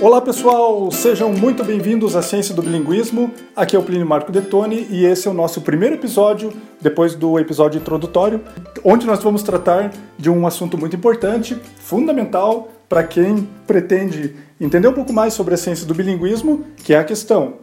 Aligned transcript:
Olá 0.00 0.18
pessoal, 0.18 0.90
sejam 0.90 1.30
muito 1.30 1.62
bem-vindos 1.62 2.16
à 2.16 2.22
Ciência 2.22 2.54
do 2.54 2.62
Bilinguismo. 2.62 3.30
Aqui 3.54 3.76
é 3.76 3.78
o 3.78 3.82
Plínio 3.82 4.06
Marco 4.06 4.32
Detoni 4.32 4.86
e 4.88 5.04
esse 5.04 5.28
é 5.28 5.30
o 5.30 5.34
nosso 5.34 5.60
primeiro 5.60 5.94
episódio, 5.94 6.50
depois 6.80 7.14
do 7.14 7.38
episódio 7.38 7.78
introdutório, 7.78 8.40
onde 8.82 9.06
nós 9.06 9.22
vamos 9.22 9.42
tratar 9.42 9.92
de 10.18 10.30
um 10.30 10.46
assunto 10.46 10.78
muito 10.78 10.96
importante, 10.96 11.54
fundamental 11.76 12.68
para 12.88 13.04
quem 13.04 13.46
pretende 13.66 14.34
entender 14.58 14.88
um 14.88 14.94
pouco 14.94 15.12
mais 15.12 15.34
sobre 15.34 15.52
a 15.52 15.58
ciência 15.58 15.86
do 15.86 15.94
bilinguismo, 15.94 16.64
que 16.78 16.94
é 16.94 16.98
a 16.98 17.04
questão: 17.04 17.56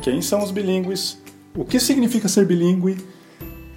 quem 0.00 0.22
são 0.22 0.44
os 0.44 0.52
bilíngues? 0.52 1.20
O 1.56 1.64
que 1.64 1.80
significa 1.80 2.28
ser 2.28 2.46
bilíngue? 2.46 2.98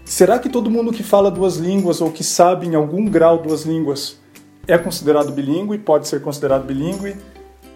Será 0.05 0.37
que 0.37 0.49
todo 0.49 0.69
mundo 0.69 0.93
que 0.93 1.01
fala 1.01 1.31
duas 1.31 1.55
línguas 1.57 1.99
ou 1.99 2.11
que 2.11 2.23
sabe 2.23 2.67
em 2.67 2.75
algum 2.75 3.05
grau 3.05 3.39
duas 3.39 3.63
línguas 3.63 4.19
é 4.67 4.77
considerado 4.77 5.31
bilíngue, 5.31 5.79
pode 5.79 6.07
ser 6.07 6.21
considerado 6.21 6.63
bilíngue? 6.63 7.15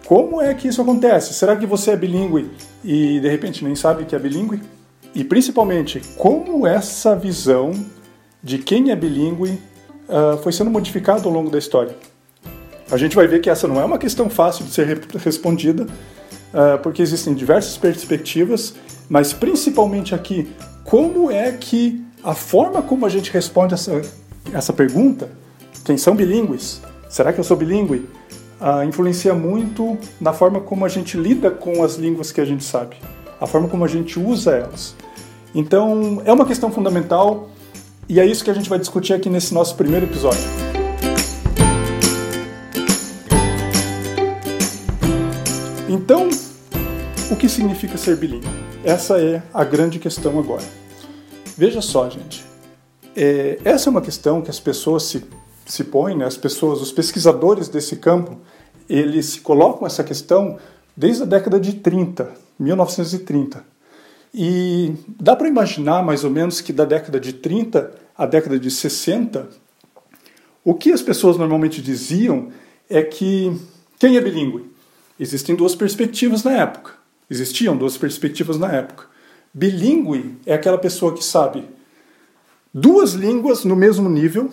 Como 0.08 0.40
é 0.40 0.54
que 0.54 0.66
isso 0.66 0.80
acontece? 0.80 1.34
Será 1.34 1.54
que 1.54 1.66
você 1.66 1.90
é 1.90 1.96
bilíngue 1.96 2.50
e 2.82 3.20
de 3.20 3.28
repente 3.28 3.62
nem 3.62 3.74
sabe 3.74 4.06
que 4.06 4.16
é 4.16 4.18
bilíngue? 4.18 4.58
E 5.14 5.22
principalmente, 5.22 6.00
como 6.16 6.66
essa 6.66 7.14
visão 7.14 7.72
de 8.42 8.56
quem 8.56 8.90
é 8.90 8.96
bilíngue 8.96 9.60
uh, 10.08 10.38
foi 10.42 10.50
sendo 10.50 10.70
modificada 10.70 11.26
ao 11.26 11.30
longo 11.30 11.50
da 11.50 11.58
história? 11.58 11.94
A 12.90 12.96
gente 12.96 13.14
vai 13.14 13.26
ver 13.26 13.42
que 13.42 13.50
essa 13.50 13.68
não 13.68 13.78
é 13.78 13.84
uma 13.84 13.98
questão 13.98 14.30
fácil 14.30 14.64
de 14.64 14.70
ser 14.72 14.98
respondida, 15.22 15.82
uh, 15.82 16.78
porque 16.82 17.02
existem 17.02 17.34
diversas 17.34 17.76
perspectivas, 17.76 18.76
mas 19.10 19.34
principalmente 19.34 20.14
aqui, 20.14 20.50
como 20.84 21.30
é 21.30 21.52
que 21.52 22.02
a 22.24 22.34
forma 22.34 22.80
como 22.80 23.04
a 23.04 23.10
gente 23.10 23.30
responde 23.30 23.74
essa, 23.74 24.00
essa 24.54 24.72
pergunta, 24.72 25.28
quem 25.84 25.98
são 25.98 26.16
bilíngues? 26.16 26.80
Será 27.10 27.30
que 27.30 27.38
eu 27.38 27.44
sou 27.44 27.58
bilíngue? 27.58 28.08
Uh, 28.60 28.82
influencia 28.84 29.34
muito 29.34 29.96
na 30.20 30.32
forma 30.32 30.60
como 30.60 30.84
a 30.84 30.88
gente 30.88 31.16
lida 31.16 31.50
com 31.50 31.82
as 31.82 31.96
línguas 31.96 32.32
que 32.32 32.40
a 32.40 32.44
gente 32.44 32.64
sabe, 32.64 32.96
a 33.40 33.46
forma 33.46 33.68
como 33.68 33.84
a 33.84 33.88
gente 33.88 34.18
usa 34.18 34.52
elas. 34.52 34.94
Então, 35.54 36.22
é 36.24 36.32
uma 36.32 36.44
questão 36.44 36.70
fundamental 36.70 37.48
e 38.08 38.20
é 38.20 38.26
isso 38.26 38.44
que 38.44 38.50
a 38.50 38.54
gente 38.54 38.68
vai 38.68 38.78
discutir 38.78 39.14
aqui 39.14 39.28
nesse 39.28 39.52
nosso 39.52 39.74
primeiro 39.76 40.06
episódio. 40.06 40.40
Então, 45.88 46.28
o 47.30 47.36
que 47.36 47.48
significa 47.48 47.96
ser 47.96 48.16
bilíngue? 48.16 48.46
Essa 48.84 49.18
é 49.20 49.42
a 49.52 49.64
grande 49.64 49.98
questão 49.98 50.38
agora. 50.38 50.64
Veja 51.56 51.80
só, 51.80 52.08
gente. 52.08 52.44
É, 53.16 53.58
essa 53.64 53.88
é 53.88 53.90
uma 53.90 54.00
questão 54.00 54.40
que 54.40 54.50
as 54.50 54.60
pessoas 54.60 55.02
se 55.02 55.24
se 55.68 55.84
põe, 55.84 56.16
né, 56.16 56.24
as 56.24 56.36
pessoas, 56.36 56.80
os 56.80 56.90
pesquisadores 56.90 57.68
desse 57.68 57.96
campo, 57.96 58.38
eles 58.88 59.38
colocam 59.38 59.86
essa 59.86 60.02
questão 60.02 60.58
desde 60.96 61.22
a 61.22 61.26
década 61.26 61.60
de 61.60 61.74
30, 61.74 62.32
1930. 62.58 63.62
E 64.34 64.94
dá 65.20 65.36
para 65.36 65.48
imaginar 65.48 66.02
mais 66.02 66.24
ou 66.24 66.30
menos 66.30 66.60
que 66.60 66.72
da 66.72 66.84
década 66.84 67.20
de 67.20 67.34
30 67.34 67.92
à 68.16 68.26
década 68.26 68.58
de 68.58 68.70
60, 68.70 69.48
o 70.64 70.74
que 70.74 70.90
as 70.90 71.02
pessoas 71.02 71.36
normalmente 71.36 71.80
diziam 71.80 72.48
é 72.88 73.02
que 73.02 73.54
quem 73.98 74.16
é 74.16 74.20
bilíngue? 74.20 74.70
Existem 75.20 75.54
duas 75.54 75.74
perspectivas 75.74 76.42
na 76.42 76.52
época. 76.52 76.92
Existiam 77.30 77.76
duas 77.76 77.96
perspectivas 77.96 78.58
na 78.58 78.72
época. 78.72 79.06
Bilíngue 79.52 80.36
é 80.46 80.54
aquela 80.54 80.78
pessoa 80.78 81.14
que 81.14 81.24
sabe 81.24 81.64
duas 82.72 83.12
línguas 83.12 83.64
no 83.64 83.74
mesmo 83.74 84.08
nível, 84.08 84.50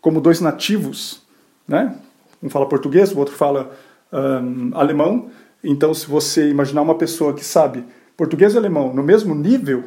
como 0.00 0.20
dois 0.20 0.40
nativos, 0.40 1.22
né? 1.66 1.96
Um 2.42 2.48
fala 2.48 2.68
português, 2.68 3.12
o 3.12 3.18
outro 3.18 3.34
fala 3.34 3.76
um, 4.12 4.70
alemão. 4.74 5.30
Então, 5.62 5.92
se 5.92 6.06
você 6.06 6.48
imaginar 6.48 6.82
uma 6.82 6.94
pessoa 6.94 7.34
que 7.34 7.44
sabe 7.44 7.84
português 8.16 8.54
e 8.54 8.58
alemão 8.58 8.94
no 8.94 9.02
mesmo 9.02 9.34
nível, 9.34 9.84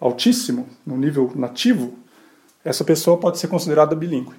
altíssimo, 0.00 0.68
no 0.86 0.96
nível 0.96 1.30
nativo, 1.34 1.94
essa 2.64 2.84
pessoa 2.84 3.18
pode 3.18 3.38
ser 3.38 3.48
considerada 3.48 3.94
bilíngue. 3.94 4.34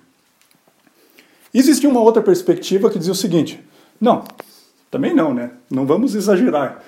Existia 1.54 1.90
uma 1.90 2.02
outra 2.02 2.22
perspectiva 2.22 2.90
que 2.90 2.98
dizia 2.98 3.14
o 3.14 3.16
seguinte: 3.16 3.64
não, 4.02 4.24
também 4.90 5.14
não, 5.14 5.34
né? 5.34 5.52
Não 5.70 5.86
vamos 5.86 6.16
exagerar. 6.16 6.84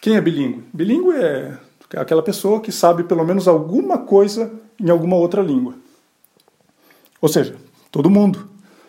Quem 0.00 0.16
é 0.16 0.20
bilíngue? 0.20 0.64
Bilíngue 0.72 1.16
é 1.16 1.58
aquela 1.96 2.22
pessoa 2.22 2.60
que 2.60 2.70
sabe 2.70 3.04
pelo 3.04 3.24
menos 3.24 3.48
alguma 3.48 3.98
coisa 3.98 4.52
em 4.78 4.90
alguma 4.90 5.16
outra 5.16 5.42
língua. 5.42 5.74
Ou 7.20 7.28
seja, 7.28 7.56
todo 7.90 8.10
mundo. 8.10 8.48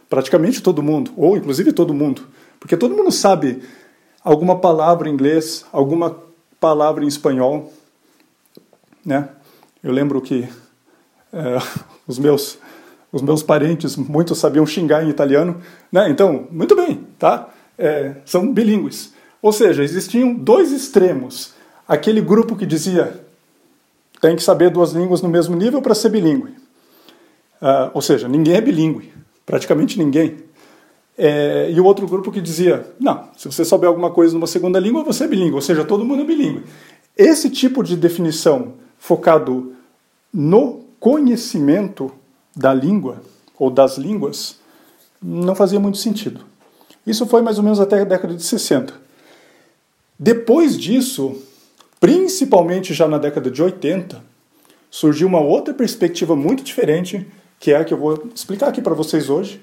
Praticamente 0.10 0.62
todo 0.62 0.82
mundo, 0.82 1.12
ou 1.16 1.38
inclusive 1.38 1.72
todo 1.72 1.94
mundo. 1.94 2.24
Porque 2.60 2.76
todo 2.76 2.96
mundo 2.96 3.12
sabe 3.12 3.62
alguma 4.24 4.58
palavra 4.58 5.08
em 5.08 5.14
inglês, 5.14 5.66
alguma 5.72 6.18
palavra 6.60 7.04
em 7.04 7.08
espanhol. 7.08 7.72
Né? 9.06 9.30
Eu 9.84 9.92
lembro 9.92 10.20
que 10.20 10.48
é, 11.32 11.58
os, 12.08 12.18
meus, 12.18 12.58
os 13.12 13.22
meus 13.22 13.44
parentes, 13.44 13.96
muitos 13.96 14.40
sabiam 14.40 14.66
xingar 14.66 15.04
em 15.06 15.10
italiano. 15.10 15.62
Né? 15.92 16.10
Então, 16.10 16.48
muito 16.52 16.76
bem, 16.76 17.06
tá? 17.18 17.50
É, 17.78 18.16
são 18.26 18.52
bilíngues. 18.52 19.14
Ou 19.42 19.54
seja, 19.54 19.84
existiam 19.84 20.34
dois 20.34 20.72
extremos. 20.72 21.54
Aquele 21.88 22.20
grupo 22.20 22.56
que 22.56 22.66
dizia 22.66 23.24
tem 24.20 24.36
que 24.36 24.44
saber 24.44 24.70
duas 24.70 24.92
línguas 24.92 25.22
no 25.22 25.30
mesmo 25.30 25.56
nível 25.56 25.82
para 25.82 25.96
ser 25.96 26.10
bilíngue. 26.10 26.59
Uh, 27.62 27.92
ou 27.94 28.02
seja, 28.02 28.28
ninguém 28.28 28.56
é 28.56 28.62
bilíngue, 28.62 29.12
praticamente 29.46 29.98
ninguém. 29.98 30.38
É, 31.18 31.70
e 31.70 31.80
o 31.82 31.84
outro 31.84 32.08
grupo 32.08 32.32
que 32.32 32.40
dizia: 32.40 32.88
não, 33.00 33.30
se 33.38 33.46
você 33.46 33.66
souber 33.66 33.90
alguma 33.90 34.10
coisa 34.10 34.34
numa 34.34 34.48
segunda 34.48 34.80
língua, 34.80 35.04
você 35.04 35.26
é 35.26 35.28
bilíngue, 35.28 35.56
ou 35.56 35.62
seja, 35.62 35.84
todo 35.84 36.06
mundo 36.06 36.22
é 36.22 36.26
bilíngue. 36.26 36.64
Esse 37.18 37.50
tipo 37.50 37.84
de 37.84 37.98
definição 37.98 38.76
focado 38.98 39.74
no 40.34 40.86
conhecimento 41.00 42.10
da 42.56 42.74
língua 42.74 43.22
ou 43.58 43.70
das 43.70 43.98
línguas 43.98 44.58
não 45.22 45.54
fazia 45.54 45.80
muito 45.80 45.98
sentido. 45.98 46.46
Isso 47.06 47.26
foi 47.26 47.42
mais 47.42 47.58
ou 47.58 47.64
menos 47.64 47.80
até 47.82 48.00
a 48.00 48.06
década 48.06 48.34
de 48.34 48.44
60. 48.44 48.94
Depois 50.18 50.78
disso, 50.78 51.36
principalmente 52.00 52.94
já 52.94 53.08
na 53.08 53.18
década 53.18 53.52
de 53.52 53.62
80, 53.62 54.24
surgiu 54.90 55.28
uma 55.28 55.42
outra 55.42 55.74
perspectiva 55.74 56.36
muito 56.36 56.64
diferente 56.64 57.28
que 57.60 57.72
é 57.72 57.76
a 57.76 57.84
que 57.84 57.94
eu 57.94 57.98
vou 57.98 58.30
explicar 58.34 58.70
aqui 58.70 58.82
para 58.82 58.94
vocês 58.94 59.30
hoje, 59.30 59.62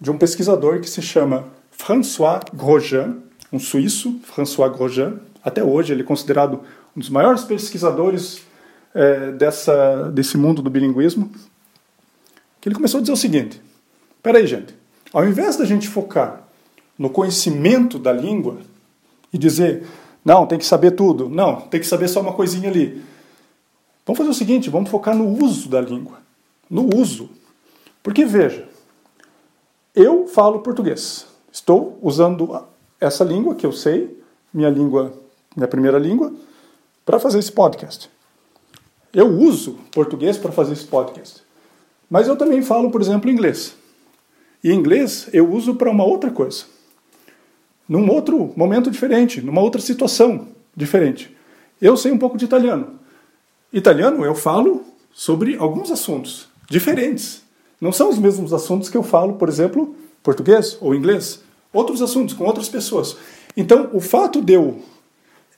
de 0.00 0.10
um 0.10 0.16
pesquisador 0.16 0.80
que 0.80 0.88
se 0.88 1.02
chama 1.02 1.44
François 1.70 2.40
Grosjean, 2.52 3.18
um 3.52 3.58
suíço, 3.58 4.18
François 4.24 4.72
Grosjean. 4.72 5.20
Até 5.42 5.62
hoje 5.62 5.92
ele 5.92 6.00
é 6.00 6.04
considerado 6.04 6.62
um 6.96 7.00
dos 7.00 7.10
maiores 7.10 7.44
pesquisadores 7.44 8.42
é, 8.94 9.32
dessa, 9.32 10.10
desse 10.10 10.38
mundo 10.38 10.62
do 10.62 10.70
bilinguismo. 10.70 11.30
Que 12.60 12.68
ele 12.68 12.74
começou 12.74 12.98
a 12.98 13.00
dizer 13.02 13.12
o 13.12 13.16
seguinte: 13.16 13.60
peraí, 14.22 14.46
gente, 14.46 14.74
ao 15.12 15.26
invés 15.26 15.56
da 15.56 15.66
gente 15.66 15.86
focar 15.86 16.42
no 16.98 17.10
conhecimento 17.10 17.98
da 17.98 18.12
língua 18.12 18.58
e 19.32 19.36
dizer, 19.36 19.86
não, 20.24 20.46
tem 20.46 20.58
que 20.58 20.64
saber 20.64 20.92
tudo, 20.92 21.28
não, 21.28 21.60
tem 21.62 21.80
que 21.80 21.86
saber 21.86 22.08
só 22.08 22.20
uma 22.20 22.32
coisinha 22.32 22.70
ali. 22.70 23.02
Vamos 24.06 24.18
fazer 24.18 24.30
o 24.30 24.34
seguinte, 24.34 24.70
vamos 24.70 24.90
focar 24.90 25.14
no 25.14 25.26
uso 25.44 25.68
da 25.68 25.80
língua 25.80 26.23
no 26.74 26.92
uso. 26.96 27.30
Porque 28.02 28.24
veja, 28.24 28.68
eu 29.94 30.26
falo 30.26 30.58
português. 30.58 31.24
Estou 31.52 31.96
usando 32.02 32.66
essa 33.00 33.22
língua 33.22 33.54
que 33.54 33.64
eu 33.64 33.70
sei, 33.70 34.20
minha 34.52 34.68
língua, 34.68 35.14
minha 35.54 35.68
primeira 35.68 36.00
língua, 36.00 36.34
para 37.06 37.20
fazer 37.20 37.38
esse 37.38 37.52
podcast. 37.52 38.10
Eu 39.12 39.28
uso 39.28 39.78
português 39.92 40.36
para 40.36 40.50
fazer 40.50 40.72
esse 40.72 40.84
podcast. 40.84 41.44
Mas 42.10 42.26
eu 42.26 42.36
também 42.36 42.60
falo, 42.60 42.90
por 42.90 43.00
exemplo, 43.00 43.30
inglês. 43.30 43.76
E 44.62 44.72
inglês 44.72 45.28
eu 45.32 45.48
uso 45.52 45.76
para 45.76 45.90
uma 45.90 46.04
outra 46.04 46.32
coisa. 46.32 46.64
Num 47.88 48.10
outro 48.10 48.52
momento 48.56 48.90
diferente, 48.90 49.40
numa 49.40 49.60
outra 49.60 49.80
situação 49.80 50.48
diferente. 50.76 51.36
Eu 51.80 51.96
sei 51.96 52.10
um 52.10 52.18
pouco 52.18 52.36
de 52.36 52.46
italiano. 52.46 52.98
Italiano 53.72 54.24
eu 54.24 54.34
falo 54.34 54.82
sobre 55.12 55.56
alguns 55.56 55.92
assuntos 55.92 56.52
diferentes. 56.68 57.42
Não 57.80 57.92
são 57.92 58.08
os 58.08 58.18
mesmos 58.18 58.52
assuntos 58.52 58.88
que 58.88 58.96
eu 58.96 59.02
falo, 59.02 59.34
por 59.34 59.48
exemplo, 59.48 59.94
português 60.22 60.76
ou 60.80 60.94
inglês. 60.94 61.42
Outros 61.72 62.00
assuntos, 62.00 62.34
com 62.34 62.44
outras 62.44 62.68
pessoas. 62.68 63.16
Então, 63.56 63.90
o 63.92 64.00
fato 64.00 64.40
de 64.40 64.54
eu 64.54 64.80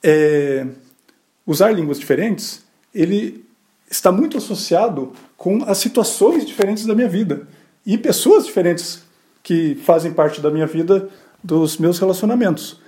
é, 0.03 0.67
usar 1.47 1.71
línguas 1.73 1.99
diferentes, 1.99 2.65
ele 2.95 3.45
está 3.91 4.11
muito 4.11 4.37
associado 4.37 5.13
com 5.37 5.63
as 5.65 5.79
situações 5.79 6.45
diferentes 6.45 6.87
da 6.87 6.95
minha 6.95 7.09
vida 7.09 7.47
e 7.85 7.97
pessoas 7.97 8.47
diferentes 8.47 9.03
que 9.43 9.77
fazem 9.77 10.13
parte 10.13 10.41
da 10.41 10.51
minha 10.51 10.67
vida, 10.67 11.09
dos 11.43 11.79
meus 11.79 11.99
relacionamentos. 11.99 12.81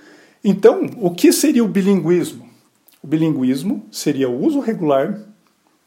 Então, 0.43 0.89
o 0.97 1.11
que 1.11 1.31
seria 1.31 1.63
o 1.63 1.67
bilinguismo? 1.67 2.49
O 3.01 3.07
bilinguismo 3.07 3.85
seria 3.91 4.29
o 4.29 4.45
uso 4.45 4.59
regular 4.59 5.21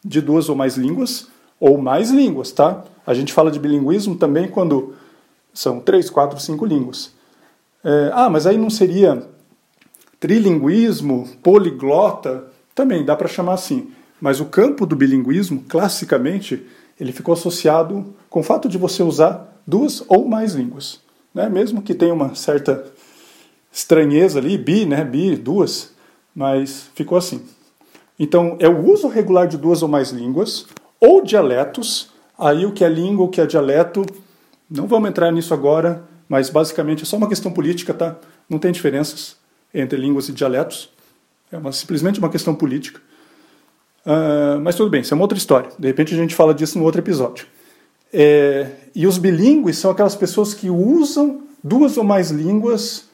de 0.03 0.21
duas 0.21 0.49
ou 0.49 0.57
mais 0.57 0.77
línguas 0.77 1.29
ou 1.63 1.79
mais 1.79 2.11
línguas, 2.11 2.51
tá? 2.51 2.83
A 3.07 3.15
gente 3.15 3.33
fala 3.33 3.49
de 3.49 3.61
bilinguismo 3.61 4.17
também 4.17 4.49
quando 4.49 4.95
são 5.55 5.79
três, 5.79 6.11
quatro, 6.11 6.41
cinco 6.41 6.67
línguas. 6.67 7.13
É, 7.85 8.11
ah, 8.13 8.29
mas 8.29 8.49
aí 8.49 8.59
não 8.59 8.69
seria 8.69 9.29
trilinguismo, 10.19 11.29
poliglota? 11.41 12.47
Também 12.75 13.05
dá 13.05 13.15
para 13.15 13.29
chamar 13.29 13.55
assim. 13.55 13.93
Mas 14.21 14.41
o 14.41 14.47
campo 14.47 14.85
do 14.85 14.97
bilinguismo, 14.97 15.63
classicamente, 15.69 16.67
ele 16.99 17.13
ficou 17.13 17.33
associado 17.33 18.13
com 18.29 18.41
o 18.41 18.43
fato 18.43 18.69
de 18.69 18.77
você 18.77 19.05
usar 19.05 19.63
duas 19.65 20.03
ou 20.09 20.27
mais 20.27 20.55
línguas. 20.55 21.01
Né? 21.33 21.49
Mesmo 21.49 21.81
que 21.81 21.95
tenha 21.95 22.13
uma 22.13 22.35
certa 22.35 22.85
estranheza 23.71 24.41
ali, 24.41 24.59
bi, 24.59 24.85
né? 24.85 25.05
Bi, 25.05 25.37
duas, 25.37 25.93
mas 26.35 26.91
ficou 26.97 27.17
assim. 27.17 27.41
Então, 28.19 28.57
é 28.59 28.69
o 28.69 28.85
uso 28.85 29.07
regular 29.07 29.47
de 29.47 29.57
duas 29.57 29.81
ou 29.81 29.89
mais 29.89 30.11
línguas, 30.11 30.67
ou 31.03 31.21
dialetos, 31.21 32.11
aí 32.39 32.65
o 32.65 32.71
que 32.71 32.85
é 32.85 32.89
língua, 32.89 33.27
o 33.27 33.29
que 33.29 33.41
é 33.41 33.47
dialeto, 33.47 34.07
não 34.71 34.87
vamos 34.87 35.11
entrar 35.11 35.33
nisso 35.33 35.53
agora, 35.53 36.05
mas 36.29 36.49
basicamente 36.49 37.03
é 37.03 37.05
só 37.05 37.17
uma 37.17 37.29
questão 37.29 37.51
política, 37.51 37.93
tá? 37.93 38.17
Não 38.49 38.57
tem 38.57 38.71
diferenças 38.71 39.37
entre 39.75 39.99
línguas 39.99 40.29
e 40.29 40.33
dialetos, 40.33 40.91
é 41.51 41.59
uma, 41.59 41.73
simplesmente 41.73 42.21
uma 42.21 42.29
questão 42.31 42.55
política. 42.55 43.01
Uh, 44.07 44.61
mas 44.63 44.77
tudo 44.77 44.91
bem, 44.91 45.01
isso 45.01 45.13
é 45.13 45.17
uma 45.17 45.25
outra 45.25 45.37
história. 45.37 45.71
De 45.77 45.89
repente 45.89 46.15
a 46.15 46.17
gente 46.17 46.37
fala 46.37 46.55
disso 46.55 46.79
no 46.79 46.85
outro 46.85 47.01
episódio. 47.01 47.47
É, 48.13 48.71
e 48.95 49.05
os 49.05 49.19
bilíngues 49.19 49.79
são 49.79 49.91
aquelas 49.91 50.15
pessoas 50.15 50.55
que 50.55 50.71
usam 50.71 51.43
duas 51.65 51.97
ou 51.97 52.05
mais 52.05 52.31
línguas 52.31 53.07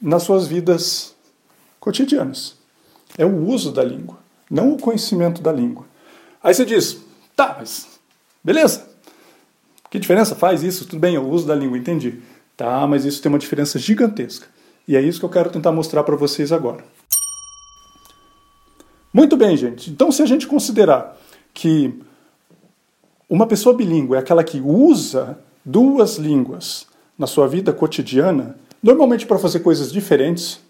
nas 0.00 0.24
suas 0.24 0.48
vidas 0.48 1.14
cotidianas. 1.78 2.56
É 3.16 3.24
o 3.24 3.46
uso 3.46 3.70
da 3.70 3.84
língua, 3.84 4.18
não 4.50 4.72
o 4.72 4.78
conhecimento 4.78 5.40
da 5.40 5.52
língua. 5.52 5.85
Aí 6.46 6.54
você 6.54 6.64
diz, 6.64 6.98
tá, 7.34 7.56
mas 7.58 7.88
beleza. 8.44 8.86
Que 9.90 9.98
diferença 9.98 10.36
faz 10.36 10.62
isso? 10.62 10.84
Tudo 10.86 11.00
bem, 11.00 11.18
o 11.18 11.28
uso 11.28 11.44
da 11.44 11.56
língua, 11.56 11.76
entendi. 11.76 12.20
Tá, 12.56 12.86
mas 12.86 13.04
isso 13.04 13.20
tem 13.20 13.28
uma 13.28 13.38
diferença 13.38 13.80
gigantesca. 13.80 14.46
E 14.86 14.94
é 14.96 15.02
isso 15.02 15.18
que 15.18 15.24
eu 15.24 15.28
quero 15.28 15.50
tentar 15.50 15.72
mostrar 15.72 16.04
para 16.04 16.14
vocês 16.14 16.52
agora. 16.52 16.84
Muito 19.12 19.36
bem, 19.36 19.56
gente. 19.56 19.90
Então, 19.90 20.12
se 20.12 20.22
a 20.22 20.26
gente 20.26 20.46
considerar 20.46 21.18
que 21.52 21.92
uma 23.28 23.48
pessoa 23.48 23.74
bilíngue 23.74 24.14
é 24.14 24.18
aquela 24.18 24.44
que 24.44 24.60
usa 24.60 25.40
duas 25.64 26.16
línguas 26.16 26.86
na 27.18 27.26
sua 27.26 27.48
vida 27.48 27.72
cotidiana, 27.72 28.56
normalmente 28.80 29.26
para 29.26 29.40
fazer 29.40 29.58
coisas 29.60 29.90
diferentes, 29.90 30.60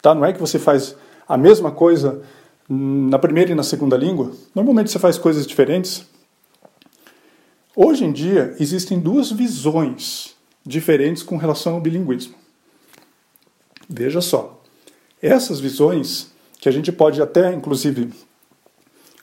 tá? 0.00 0.14
Não 0.14 0.24
é 0.24 0.32
que 0.32 0.38
você 0.38 0.56
faz 0.56 0.94
a 1.28 1.36
mesma 1.36 1.72
coisa 1.72 2.22
na 2.68 3.18
primeira 3.18 3.52
e 3.52 3.54
na 3.54 3.62
segunda 3.62 3.96
língua. 3.96 4.32
Normalmente 4.54 4.90
você 4.90 4.98
faz 4.98 5.18
coisas 5.18 5.46
diferentes. 5.46 6.04
Hoje 7.74 8.04
em 8.04 8.12
dia 8.12 8.54
existem 8.58 8.98
duas 8.98 9.30
visões 9.30 10.34
diferentes 10.64 11.22
com 11.22 11.36
relação 11.36 11.74
ao 11.74 11.80
bilinguismo. 11.80 12.34
Veja 13.88 14.20
só, 14.20 14.60
essas 15.22 15.60
visões 15.60 16.32
que 16.58 16.68
a 16.68 16.72
gente 16.72 16.90
pode 16.90 17.22
até, 17.22 17.54
inclusive, 17.54 18.12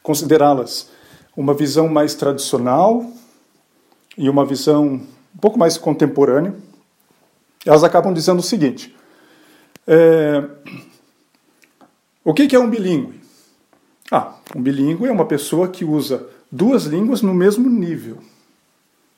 considerá-las 0.02 0.90
uma 1.36 1.54
visão 1.54 1.90
mais 1.90 2.16
tradicional 2.16 3.06
e 4.18 4.30
uma 4.30 4.46
visão 4.46 5.02
um 5.36 5.38
pouco 5.42 5.58
mais 5.58 5.78
contemporânea, 5.78 6.56
elas 7.66 7.84
acabam 7.84 8.14
dizendo 8.14 8.40
o 8.40 8.44
seguinte: 8.44 8.96
é, 9.88 10.44
o 12.24 12.34
que 12.34 12.56
é 12.56 12.60
um 12.60 12.70
bilíngue? 12.70 13.23
Ah, 14.12 14.36
um 14.56 14.62
bilíngue 14.62 15.08
é 15.08 15.12
uma 15.12 15.26
pessoa 15.26 15.68
que 15.68 15.86
usa 15.86 16.28
duas 16.52 16.86
línguas 16.86 17.22
no 17.22 17.34
mesmo 17.34 17.70
nível. 17.70 18.18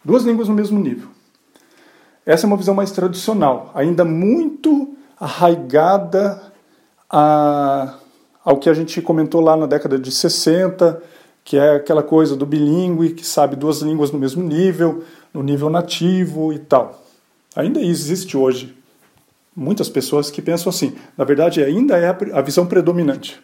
Duas 0.03 0.23
línguas 0.23 0.47
no 0.47 0.53
mesmo 0.53 0.79
nível. 0.79 1.09
Essa 2.25 2.45
é 2.45 2.47
uma 2.47 2.57
visão 2.57 2.73
mais 2.73 2.91
tradicional, 2.91 3.71
ainda 3.75 4.03
muito 4.03 4.95
arraigada 5.19 6.41
a, 7.09 7.95
ao 8.43 8.57
que 8.57 8.69
a 8.69 8.73
gente 8.73 9.01
comentou 9.01 9.41
lá 9.41 9.55
na 9.55 9.65
década 9.65 9.99
de 9.99 10.11
60, 10.11 11.01
que 11.43 11.57
é 11.57 11.75
aquela 11.75 12.01
coisa 12.01 12.35
do 12.35 12.45
bilíngue, 12.45 13.13
que 13.13 13.25
sabe 13.25 13.55
duas 13.55 13.81
línguas 13.81 14.11
no 14.11 14.17
mesmo 14.17 14.43
nível, 14.43 15.03
no 15.33 15.43
nível 15.43 15.69
nativo 15.69 16.51
e 16.51 16.57
tal. 16.57 17.03
Ainda 17.55 17.79
existe 17.79 18.35
hoje 18.35 18.75
muitas 19.55 19.87
pessoas 19.87 20.31
que 20.31 20.41
pensam 20.41 20.69
assim. 20.69 20.95
Na 21.17 21.23
verdade, 21.23 21.63
ainda 21.63 21.97
é 21.97 22.09
a 22.33 22.41
visão 22.41 22.65
predominante. 22.65 23.39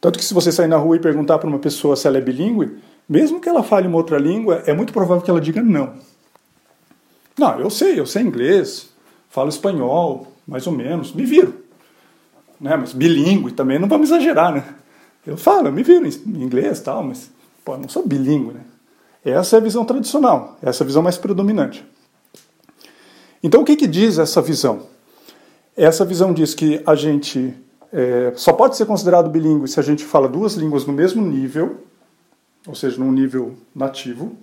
Tanto 0.00 0.18
que 0.18 0.24
se 0.24 0.34
você 0.34 0.52
sair 0.52 0.68
na 0.68 0.76
rua 0.76 0.96
e 0.96 1.00
perguntar 1.00 1.38
para 1.38 1.48
uma 1.48 1.58
pessoa 1.58 1.96
se 1.96 2.06
ela 2.06 2.18
é 2.18 2.20
bilíngue, 2.20 2.78
mesmo 3.08 3.40
que 3.40 3.48
ela 3.48 3.62
fale 3.62 3.86
uma 3.86 3.96
outra 3.96 4.18
língua, 4.18 4.62
é 4.66 4.72
muito 4.72 4.92
provável 4.92 5.22
que 5.22 5.30
ela 5.30 5.40
diga 5.40 5.62
não. 5.62 5.94
Não, 7.38 7.60
eu 7.60 7.70
sei, 7.70 7.98
eu 7.98 8.06
sei 8.06 8.22
inglês, 8.22 8.90
falo 9.28 9.48
espanhol, 9.48 10.32
mais 10.46 10.66
ou 10.66 10.72
menos, 10.72 11.12
me 11.12 11.24
viro 11.24 11.66
né? 12.60 12.76
Mas 12.76 12.92
bilíngue 12.92 13.52
também 13.52 13.78
não 13.78 13.88
vamos 13.88 14.08
exagerar, 14.10 14.52
né? 14.52 14.64
Eu 15.26 15.36
falo, 15.36 15.68
eu 15.68 15.72
me 15.72 15.82
viro 15.82 16.06
em 16.06 16.42
inglês 16.42 16.80
tal, 16.80 17.02
mas 17.02 17.30
pô, 17.64 17.74
eu 17.74 17.78
não 17.78 17.88
sou 17.88 18.06
bilíngue, 18.06 18.54
né? 18.54 18.60
Essa 19.24 19.56
é 19.56 19.58
a 19.58 19.62
visão 19.62 19.84
tradicional, 19.84 20.56
essa 20.62 20.82
é 20.82 20.84
a 20.84 20.86
visão 20.86 21.02
mais 21.02 21.18
predominante. 21.18 21.84
Então 23.42 23.62
o 23.62 23.64
que, 23.64 23.76
que 23.76 23.86
diz 23.86 24.18
essa 24.18 24.40
visão? 24.40 24.86
Essa 25.76 26.04
visão 26.04 26.32
diz 26.32 26.54
que 26.54 26.80
a 26.86 26.94
gente 26.94 27.54
é, 27.98 28.34
só 28.36 28.52
pode 28.52 28.76
ser 28.76 28.84
considerado 28.84 29.30
bilíngue 29.30 29.66
se 29.66 29.80
a 29.80 29.82
gente 29.82 30.04
fala 30.04 30.28
duas 30.28 30.52
línguas 30.52 30.84
no 30.84 30.92
mesmo 30.92 31.24
nível, 31.24 31.82
ou 32.66 32.74
seja, 32.74 32.98
num 33.02 33.10
nível 33.10 33.54
nativo. 33.74 34.36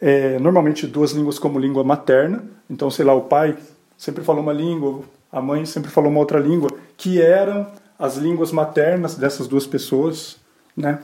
É, 0.00 0.38
normalmente 0.38 0.86
duas 0.86 1.10
línguas 1.10 1.40
como 1.40 1.58
língua 1.58 1.82
materna, 1.82 2.44
então 2.70 2.88
sei 2.88 3.04
lá, 3.04 3.14
o 3.14 3.22
pai 3.22 3.58
sempre 3.98 4.22
falou 4.22 4.40
uma 4.40 4.52
língua, 4.52 5.02
a 5.32 5.42
mãe 5.42 5.66
sempre 5.66 5.90
falou 5.90 6.08
uma 6.08 6.20
outra 6.20 6.38
língua, 6.38 6.70
que 6.96 7.20
eram 7.20 7.66
as 7.98 8.16
línguas 8.16 8.52
maternas 8.52 9.16
dessas 9.16 9.48
duas 9.48 9.66
pessoas, 9.66 10.36
né? 10.76 11.02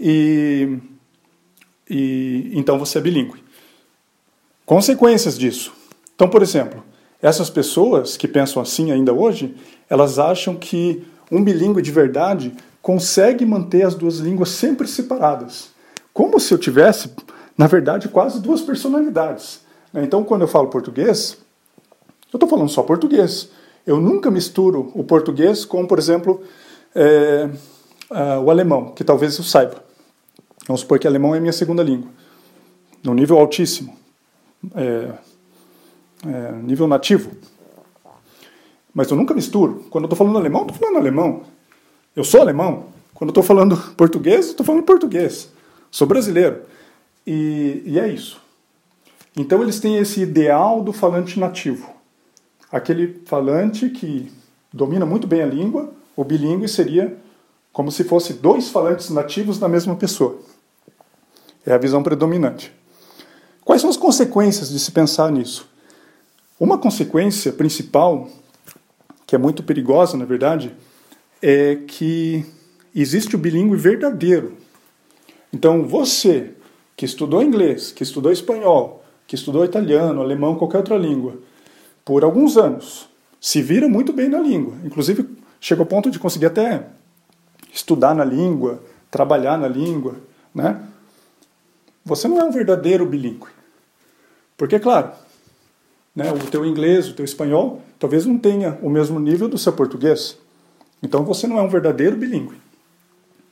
E, 0.00 0.78
e 1.90 2.52
então 2.54 2.78
você 2.78 2.96
é 2.96 3.02
bilíngue. 3.02 3.44
Consequências 4.64 5.38
disso. 5.38 5.74
Então, 6.14 6.26
por 6.26 6.40
exemplo, 6.40 6.82
essas 7.24 7.48
pessoas 7.48 8.18
que 8.18 8.28
pensam 8.28 8.60
assim 8.60 8.92
ainda 8.92 9.10
hoje, 9.10 9.56
elas 9.88 10.18
acham 10.18 10.54
que 10.54 11.02
um 11.32 11.42
bilíngue 11.42 11.80
de 11.80 11.90
verdade 11.90 12.52
consegue 12.82 13.46
manter 13.46 13.82
as 13.82 13.94
duas 13.94 14.18
línguas 14.18 14.50
sempre 14.50 14.86
separadas, 14.86 15.70
como 16.12 16.38
se 16.38 16.52
eu 16.52 16.58
tivesse, 16.58 17.10
na 17.56 17.66
verdade, 17.66 18.08
quase 18.08 18.42
duas 18.42 18.60
personalidades. 18.60 19.62
Então, 19.94 20.22
quando 20.22 20.42
eu 20.42 20.48
falo 20.48 20.68
português, 20.68 21.38
eu 22.30 22.36
estou 22.36 22.46
falando 22.46 22.68
só 22.68 22.82
português. 22.82 23.48
Eu 23.86 23.98
nunca 23.98 24.30
misturo 24.30 24.92
o 24.94 25.02
português 25.02 25.64
com, 25.64 25.86
por 25.86 25.98
exemplo, 25.98 26.42
é, 26.94 27.48
o 28.44 28.50
alemão, 28.50 28.90
que 28.90 29.02
talvez 29.02 29.38
eu 29.38 29.44
saiba. 29.44 29.82
Vamos 30.66 30.82
supor 30.82 30.98
que 30.98 31.06
alemão 31.06 31.34
é 31.34 31.40
minha 31.40 31.54
segunda 31.54 31.82
língua, 31.82 32.10
no 33.02 33.14
nível 33.14 33.38
altíssimo, 33.38 33.96
é, 34.74 35.08
é, 36.26 36.52
nível 36.52 36.86
nativo. 36.86 37.30
Mas 38.92 39.10
eu 39.10 39.16
nunca 39.16 39.34
misturo. 39.34 39.86
Quando 39.90 40.04
eu 40.04 40.06
estou 40.06 40.16
falando 40.16 40.38
alemão, 40.38 40.62
estou 40.62 40.76
falando 40.76 40.98
alemão. 40.98 41.42
Eu 42.14 42.24
sou 42.24 42.40
alemão. 42.40 42.86
Quando 43.12 43.28
eu 43.28 43.32
estou 43.32 43.42
falando 43.42 43.76
português, 43.96 44.46
estou 44.46 44.64
falando 44.64 44.84
português. 44.84 45.50
Sou 45.90 46.06
brasileiro. 46.06 46.62
E, 47.26 47.82
e 47.84 47.98
é 47.98 48.08
isso. 48.08 48.40
Então 49.36 49.62
eles 49.62 49.80
têm 49.80 49.96
esse 49.96 50.20
ideal 50.20 50.82
do 50.82 50.92
falante 50.92 51.40
nativo 51.40 51.94
aquele 52.74 53.22
falante 53.24 53.88
que 53.88 54.32
domina 54.72 55.06
muito 55.06 55.28
bem 55.28 55.42
a 55.42 55.46
língua, 55.46 55.92
o 56.16 56.24
bilíngue 56.24 56.66
seria 56.66 57.16
como 57.72 57.92
se 57.92 58.02
fosse 58.02 58.32
dois 58.32 58.68
falantes 58.68 59.10
nativos 59.10 59.60
da 59.60 59.68
mesma 59.68 59.94
pessoa. 59.94 60.40
É 61.64 61.72
a 61.72 61.78
visão 61.78 62.02
predominante. 62.02 62.72
Quais 63.64 63.80
são 63.80 63.88
as 63.88 63.96
consequências 63.96 64.70
de 64.70 64.80
se 64.80 64.90
pensar 64.90 65.30
nisso? 65.30 65.68
Uma 66.58 66.78
consequência 66.78 67.52
principal, 67.52 68.28
que 69.26 69.34
é 69.34 69.38
muito 69.38 69.62
perigosa, 69.62 70.16
na 70.16 70.24
verdade, 70.24 70.74
é 71.42 71.76
que 71.86 72.44
existe 72.94 73.34
o 73.34 73.38
bilíngue 73.38 73.76
verdadeiro. 73.76 74.56
Então, 75.52 75.84
você 75.84 76.54
que 76.96 77.04
estudou 77.04 77.42
inglês, 77.42 77.90
que 77.90 78.02
estudou 78.02 78.30
espanhol, 78.30 79.04
que 79.26 79.34
estudou 79.34 79.64
italiano, 79.64 80.20
alemão, 80.20 80.54
qualquer 80.56 80.78
outra 80.78 80.96
língua, 80.96 81.38
por 82.04 82.22
alguns 82.22 82.56
anos, 82.56 83.08
se 83.40 83.60
vira 83.60 83.88
muito 83.88 84.12
bem 84.12 84.28
na 84.28 84.38
língua. 84.38 84.74
Inclusive, 84.84 85.28
chega 85.60 85.82
ao 85.82 85.86
ponto 85.86 86.10
de 86.10 86.18
conseguir 86.18 86.46
até 86.46 86.86
estudar 87.72 88.14
na 88.14 88.24
língua, 88.24 88.80
trabalhar 89.10 89.58
na 89.58 89.66
língua, 89.66 90.16
né? 90.54 90.80
Você 92.04 92.28
não 92.28 92.38
é 92.38 92.44
um 92.44 92.52
verdadeiro 92.52 93.06
bilíngue. 93.06 93.48
Porque, 94.56 94.78
claro, 94.78 95.12
né, 96.14 96.32
o 96.32 96.38
teu 96.50 96.64
inglês, 96.64 97.08
o 97.08 97.14
teu 97.14 97.24
espanhol, 97.24 97.82
talvez 97.98 98.24
não 98.24 98.38
tenha 98.38 98.78
o 98.82 98.88
mesmo 98.88 99.18
nível 99.18 99.48
do 99.48 99.58
seu 99.58 99.72
português. 99.72 100.38
Então 101.02 101.24
você 101.24 101.46
não 101.46 101.58
é 101.58 101.62
um 101.62 101.68
verdadeiro 101.68 102.16
bilíngue. 102.16 102.56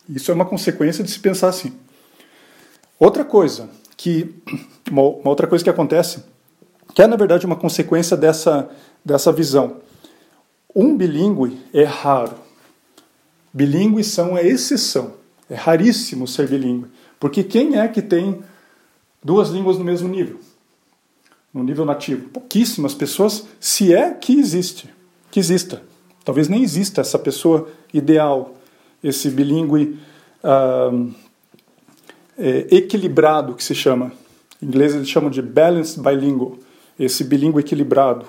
Isso 0.08 0.30
é 0.30 0.34
uma 0.34 0.44
consequência 0.44 1.02
de 1.02 1.10
se 1.10 1.18
pensar 1.18 1.48
assim. 1.48 1.72
Outra 2.98 3.24
coisa 3.24 3.68
que 3.96 4.34
uma, 4.90 5.02
outra 5.02 5.46
coisa 5.46 5.64
que 5.64 5.70
acontece 5.70 6.24
que 6.94 7.02
é 7.02 7.06
na 7.06 7.16
verdade 7.16 7.46
uma 7.46 7.56
consequência 7.56 8.16
dessa, 8.16 8.68
dessa 9.04 9.32
visão. 9.32 9.78
Um 10.74 10.96
bilíngue 10.96 11.58
é 11.72 11.84
raro. 11.84 12.36
Bilíngues 13.52 14.06
são 14.06 14.36
a 14.36 14.42
exceção. 14.42 15.14
É 15.48 15.54
raríssimo 15.54 16.26
ser 16.26 16.48
bilíngue. 16.48 16.88
Porque 17.20 17.44
quem 17.44 17.78
é 17.78 17.88
que 17.88 18.00
tem 18.00 18.42
duas 19.22 19.50
línguas 19.50 19.78
no 19.78 19.84
mesmo 19.84 20.08
nível? 20.08 20.40
No 21.52 21.62
nível 21.62 21.84
nativo? 21.84 22.28
Pouquíssimas 22.30 22.94
pessoas, 22.94 23.46
se 23.60 23.94
é 23.94 24.10
que 24.12 24.38
existe. 24.38 24.88
Que 25.30 25.38
exista. 25.38 25.82
Talvez 26.24 26.48
nem 26.48 26.62
exista 26.62 27.00
essa 27.00 27.18
pessoa 27.18 27.68
ideal, 27.92 28.54
esse 29.02 29.28
bilíngue 29.28 29.98
é, 32.38 32.66
equilibrado 32.70 33.54
que 33.54 33.62
se 33.62 33.74
chama. 33.74 34.12
Em 34.62 34.66
inglês 34.66 34.94
eles 34.94 35.08
chamam 35.08 35.30
de 35.30 35.42
balanced 35.42 36.00
bilingual, 36.00 36.56
esse 36.98 37.24
bilíngue 37.24 37.60
equilibrado, 37.60 38.24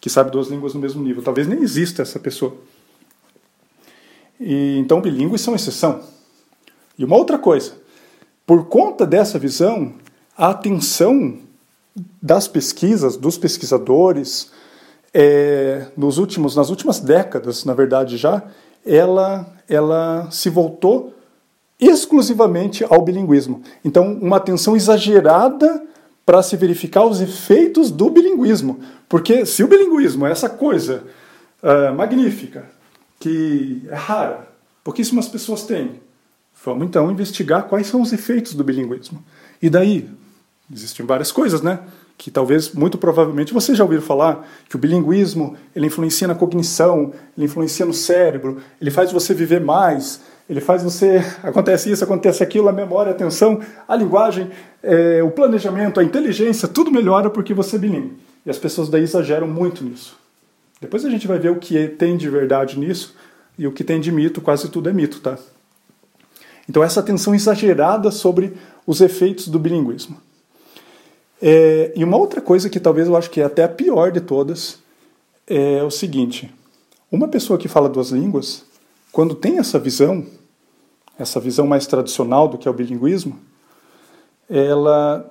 que 0.00 0.10
sabe 0.10 0.30
duas 0.30 0.48
línguas 0.48 0.74
no 0.74 0.80
mesmo 0.80 1.02
nível. 1.02 1.22
Talvez 1.22 1.48
nem 1.48 1.62
exista 1.62 2.02
essa 2.02 2.20
pessoa. 2.20 2.56
E, 4.38 4.76
então, 4.78 5.00
bilíngues 5.00 5.40
são 5.40 5.54
exceção. 5.54 6.02
E 6.98 7.04
uma 7.04 7.16
outra 7.16 7.38
coisa, 7.38 7.74
por 8.46 8.66
conta 8.66 9.06
dessa 9.06 9.38
visão, 9.38 9.94
a 10.36 10.50
atenção 10.50 11.38
das 12.20 12.48
pesquisas, 12.48 13.16
dos 13.16 13.36
pesquisadores, 13.36 14.50
é, 15.12 15.86
nos 15.96 16.18
últimos, 16.18 16.56
nas 16.56 16.70
últimas 16.70 17.00
décadas, 17.00 17.64
na 17.64 17.74
verdade 17.74 18.16
já, 18.16 18.42
ela, 18.84 19.46
ela 19.68 20.28
se 20.30 20.48
voltou 20.48 21.14
exclusivamente 21.78 22.84
ao 22.84 23.02
bilinguismo. 23.02 23.62
Então, 23.84 24.12
uma 24.14 24.36
atenção 24.36 24.76
exagerada 24.76 25.84
para 26.24 26.42
se 26.42 26.56
verificar 26.56 27.04
os 27.04 27.20
efeitos 27.20 27.90
do 27.90 28.08
bilinguismo. 28.08 28.80
Porque 29.08 29.44
se 29.44 29.64
o 29.64 29.68
bilinguismo 29.68 30.26
é 30.26 30.30
essa 30.30 30.48
coisa 30.48 31.02
uh, 31.62 31.94
magnífica, 31.94 32.64
que 33.18 33.82
é 33.88 33.94
rara, 33.94 34.48
pouquíssimas 34.84 35.28
pessoas 35.28 35.64
têm, 35.64 36.00
vamos 36.64 36.86
então 36.86 37.10
investigar 37.10 37.64
quais 37.64 37.88
são 37.88 38.00
os 38.00 38.12
efeitos 38.12 38.54
do 38.54 38.62
bilinguismo. 38.62 39.22
E 39.60 39.68
daí? 39.68 40.08
Existem 40.70 41.04
várias 41.04 41.32
coisas, 41.32 41.62
né? 41.62 41.80
que 42.22 42.30
talvez, 42.30 42.72
muito 42.72 42.98
provavelmente, 42.98 43.52
você 43.52 43.74
já 43.74 43.82
ouviu 43.82 44.00
falar 44.00 44.46
que 44.68 44.76
o 44.76 44.78
bilinguismo 44.78 45.56
ele 45.74 45.86
influencia 45.86 46.28
na 46.28 46.36
cognição, 46.36 47.12
ele 47.36 47.46
influencia 47.46 47.84
no 47.84 47.92
cérebro, 47.92 48.58
ele 48.80 48.92
faz 48.92 49.10
você 49.10 49.34
viver 49.34 49.60
mais, 49.60 50.20
ele 50.48 50.60
faz 50.60 50.84
você. 50.84 51.20
Acontece 51.42 51.90
isso, 51.90 52.04
acontece 52.04 52.40
aquilo, 52.40 52.68
a 52.68 52.72
memória, 52.72 53.10
a 53.10 53.14
atenção, 53.14 53.60
a 53.88 53.96
linguagem, 53.96 54.50
é, 54.84 55.20
o 55.20 55.32
planejamento, 55.32 55.98
a 55.98 56.04
inteligência, 56.04 56.68
tudo 56.68 56.92
melhora 56.92 57.28
porque 57.28 57.52
você 57.52 57.74
é 57.74 57.78
bilíngue. 57.80 58.16
E 58.46 58.50
as 58.50 58.58
pessoas 58.58 58.88
daí 58.88 59.02
exageram 59.02 59.48
muito 59.48 59.82
nisso. 59.82 60.16
Depois 60.80 61.04
a 61.04 61.10
gente 61.10 61.26
vai 61.26 61.40
ver 61.40 61.50
o 61.50 61.56
que 61.56 61.88
tem 61.88 62.16
de 62.16 62.28
verdade 62.30 62.78
nisso 62.78 63.16
e 63.58 63.66
o 63.66 63.72
que 63.72 63.82
tem 63.82 64.00
de 64.00 64.12
mito, 64.12 64.40
quase 64.40 64.68
tudo 64.68 64.88
é 64.88 64.92
mito, 64.92 65.18
tá? 65.20 65.36
Então, 66.68 66.84
essa 66.84 67.00
atenção 67.00 67.34
exagerada 67.34 68.12
sobre 68.12 68.52
os 68.86 69.00
efeitos 69.00 69.48
do 69.48 69.58
bilinguismo. 69.58 70.16
É, 71.44 71.92
e 71.96 72.04
uma 72.04 72.16
outra 72.16 72.40
coisa 72.40 72.70
que 72.70 72.78
talvez 72.78 73.08
eu 73.08 73.16
acho 73.16 73.28
que 73.28 73.40
é 73.40 73.44
até 73.44 73.64
a 73.64 73.68
pior 73.68 74.12
de 74.12 74.20
todas 74.20 74.78
é 75.44 75.82
o 75.82 75.90
seguinte: 75.90 76.54
uma 77.10 77.26
pessoa 77.26 77.58
que 77.58 77.66
fala 77.66 77.88
duas 77.88 78.10
línguas, 78.10 78.64
quando 79.10 79.34
tem 79.34 79.58
essa 79.58 79.76
visão, 79.76 80.24
essa 81.18 81.40
visão 81.40 81.66
mais 81.66 81.84
tradicional 81.84 82.46
do 82.46 82.56
que 82.56 82.68
é 82.68 82.70
o 82.70 82.74
bilinguismo, 82.74 83.36
ela 84.48 85.28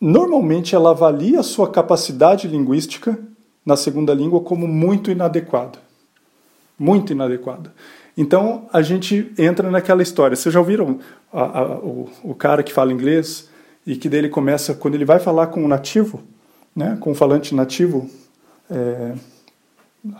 normalmente 0.00 0.74
ela 0.74 0.90
avalia 0.90 1.38
a 1.38 1.44
sua 1.44 1.70
capacidade 1.70 2.48
linguística 2.48 3.16
na 3.64 3.76
segunda 3.76 4.12
língua 4.12 4.40
como 4.40 4.66
muito 4.66 5.12
inadequada. 5.12 5.78
Muito 6.76 7.12
inadequada. 7.12 7.72
Então 8.16 8.66
a 8.72 8.82
gente 8.82 9.32
entra 9.38 9.70
naquela 9.70 10.02
história. 10.02 10.34
Vocês 10.36 10.52
já 10.52 10.58
ouviram 10.58 10.98
a, 11.32 11.60
a, 11.60 11.78
o, 11.78 12.10
o 12.24 12.34
cara 12.34 12.64
que 12.64 12.72
fala 12.72 12.92
inglês? 12.92 13.48
E 13.86 13.96
que 13.96 14.08
dele 14.08 14.28
começa 14.28 14.74
quando 14.74 14.94
ele 14.94 15.04
vai 15.04 15.18
falar 15.18 15.48
com 15.48 15.64
o 15.64 15.68
nativo, 15.68 16.22
né, 16.74 16.96
com 17.00 17.12
o 17.12 17.14
falante 17.14 17.54
nativo 17.54 18.08
é, 18.70 19.14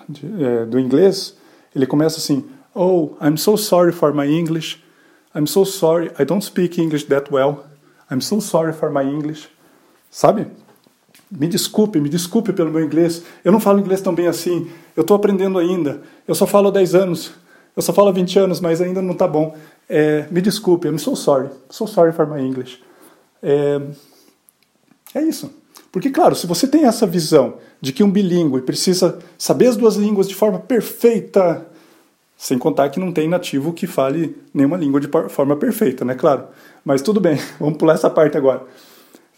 de, 0.08 0.44
é, 0.44 0.66
do 0.66 0.78
inglês, 0.78 1.36
ele 1.74 1.86
começa 1.86 2.18
assim: 2.18 2.44
Oh, 2.74 3.10
I'm 3.20 3.36
so 3.36 3.56
sorry 3.56 3.92
for 3.92 4.14
my 4.14 4.26
English. 4.26 4.82
I'm 5.34 5.46
so 5.46 5.64
sorry. 5.64 6.10
I 6.18 6.24
don't 6.24 6.44
speak 6.44 6.80
English 6.80 7.06
that 7.06 7.32
well. 7.32 7.64
I'm 8.10 8.20
so 8.20 8.40
sorry 8.40 8.72
for 8.72 8.90
my 8.90 9.02
English. 9.02 9.48
Sabe? 10.10 10.46
Me 11.30 11.48
desculpe, 11.48 11.98
me 11.98 12.10
desculpe 12.10 12.52
pelo 12.52 12.70
meu 12.70 12.84
inglês. 12.84 13.22
Eu 13.42 13.52
não 13.52 13.60
falo 13.60 13.80
inglês 13.80 14.02
tão 14.02 14.14
bem 14.14 14.26
assim. 14.26 14.70
Eu 14.94 15.00
estou 15.00 15.16
aprendendo 15.16 15.58
ainda. 15.58 16.02
Eu 16.28 16.34
só 16.34 16.46
falo 16.46 16.68
há 16.68 16.70
10 16.70 16.94
anos. 16.94 17.32
Eu 17.74 17.80
só 17.80 17.92
falo 17.92 18.08
há 18.08 18.12
20 18.12 18.38
anos, 18.38 18.60
mas 18.60 18.82
ainda 18.82 19.00
não 19.00 19.12
está 19.12 19.26
bom. 19.26 19.56
É, 19.88 20.26
me 20.30 20.42
desculpe, 20.42 20.86
I'm 20.86 20.98
so 20.98 21.16
sorry. 21.16 21.48
So 21.70 21.86
sorry 21.86 22.12
for 22.12 22.26
my 22.26 22.38
English. 22.38 22.82
É, 23.42 23.80
é 25.14 25.22
isso. 25.22 25.50
Porque, 25.90 26.10
claro, 26.10 26.34
se 26.34 26.46
você 26.46 26.66
tem 26.66 26.84
essa 26.86 27.06
visão 27.06 27.58
de 27.80 27.92
que 27.92 28.02
um 28.02 28.10
bilíngue 28.10 28.62
precisa 28.62 29.18
saber 29.36 29.66
as 29.66 29.76
duas 29.76 29.96
línguas 29.96 30.28
de 30.28 30.34
forma 30.34 30.58
perfeita, 30.58 31.66
sem 32.36 32.58
contar 32.58 32.88
que 32.88 32.98
não 32.98 33.12
tem 33.12 33.28
nativo 33.28 33.72
que 33.72 33.86
fale 33.86 34.36
nenhuma 34.54 34.76
língua 34.76 35.00
de 35.00 35.08
forma 35.28 35.54
perfeita, 35.56 36.04
né? 36.04 36.14
Claro. 36.14 36.46
Mas 36.84 37.02
tudo 37.02 37.20
bem, 37.20 37.38
vamos 37.60 37.76
pular 37.76 37.94
essa 37.94 38.08
parte 38.08 38.36
agora. 38.36 38.62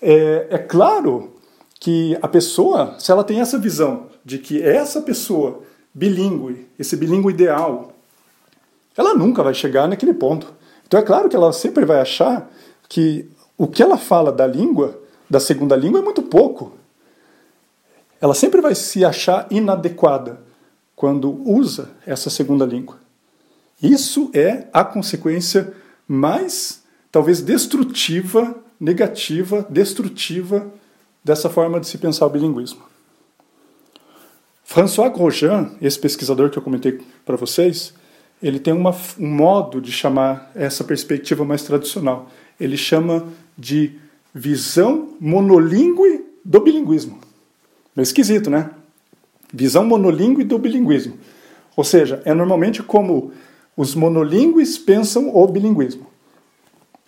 É, 0.00 0.46
é 0.50 0.58
claro 0.58 1.32
que 1.80 2.16
a 2.22 2.28
pessoa, 2.28 2.94
se 2.98 3.10
ela 3.10 3.24
tem 3.24 3.40
essa 3.40 3.58
visão 3.58 4.06
de 4.24 4.38
que 4.38 4.62
essa 4.62 5.02
pessoa 5.02 5.62
bilíngue, 5.92 6.66
esse 6.78 6.96
bilíngue 6.96 7.30
ideal, 7.30 7.92
ela 8.96 9.14
nunca 9.14 9.42
vai 9.42 9.54
chegar 9.54 9.88
naquele 9.88 10.14
ponto. 10.14 10.52
Então 10.86 11.00
é 11.00 11.02
claro 11.02 11.28
que 11.28 11.36
ela 11.36 11.52
sempre 11.52 11.84
vai 11.84 12.00
achar 12.00 12.50
que 12.88 13.28
o 13.56 13.66
que 13.66 13.82
ela 13.82 13.96
fala 13.96 14.32
da 14.32 14.46
língua, 14.46 15.00
da 15.28 15.40
segunda 15.40 15.76
língua, 15.76 16.00
é 16.00 16.02
muito 16.02 16.22
pouco. 16.22 16.72
Ela 18.20 18.34
sempre 18.34 18.60
vai 18.60 18.74
se 18.74 19.04
achar 19.04 19.46
inadequada 19.50 20.40
quando 20.96 21.30
usa 21.48 21.90
essa 22.06 22.30
segunda 22.30 22.64
língua. 22.64 22.98
Isso 23.82 24.30
é 24.32 24.66
a 24.72 24.84
consequência 24.84 25.74
mais, 26.06 26.82
talvez, 27.10 27.40
destrutiva, 27.40 28.54
negativa, 28.80 29.66
destrutiva 29.68 30.70
dessa 31.22 31.48
forma 31.48 31.80
de 31.80 31.86
se 31.86 31.98
pensar 31.98 32.26
o 32.26 32.30
bilinguismo. 32.30 32.82
François 34.64 35.12
Grosjean, 35.12 35.72
esse 35.80 35.98
pesquisador 35.98 36.50
que 36.50 36.58
eu 36.58 36.62
comentei 36.62 37.00
para 37.24 37.36
vocês, 37.36 37.92
ele 38.42 38.58
tem 38.58 38.72
uma, 38.72 38.94
um 39.18 39.28
modo 39.28 39.80
de 39.80 39.92
chamar 39.92 40.50
essa 40.54 40.82
perspectiva 40.82 41.44
mais 41.44 41.62
tradicional. 41.62 42.30
Ele 42.58 42.76
chama 42.76 43.26
de 43.56 43.98
visão 44.34 45.14
monolíngue 45.20 46.24
do 46.44 46.60
bilinguismo. 46.60 47.18
É 47.96 48.02
esquisito, 48.02 48.50
né? 48.50 48.70
Visão 49.52 49.84
monolíngue 49.84 50.42
do 50.42 50.58
bilinguismo. 50.58 51.16
Ou 51.76 51.84
seja, 51.84 52.20
é 52.24 52.34
normalmente 52.34 52.82
como 52.82 53.32
os 53.76 53.94
monolíngues 53.94 54.78
pensam 54.78 55.34
o 55.34 55.46
bilinguismo. 55.46 56.06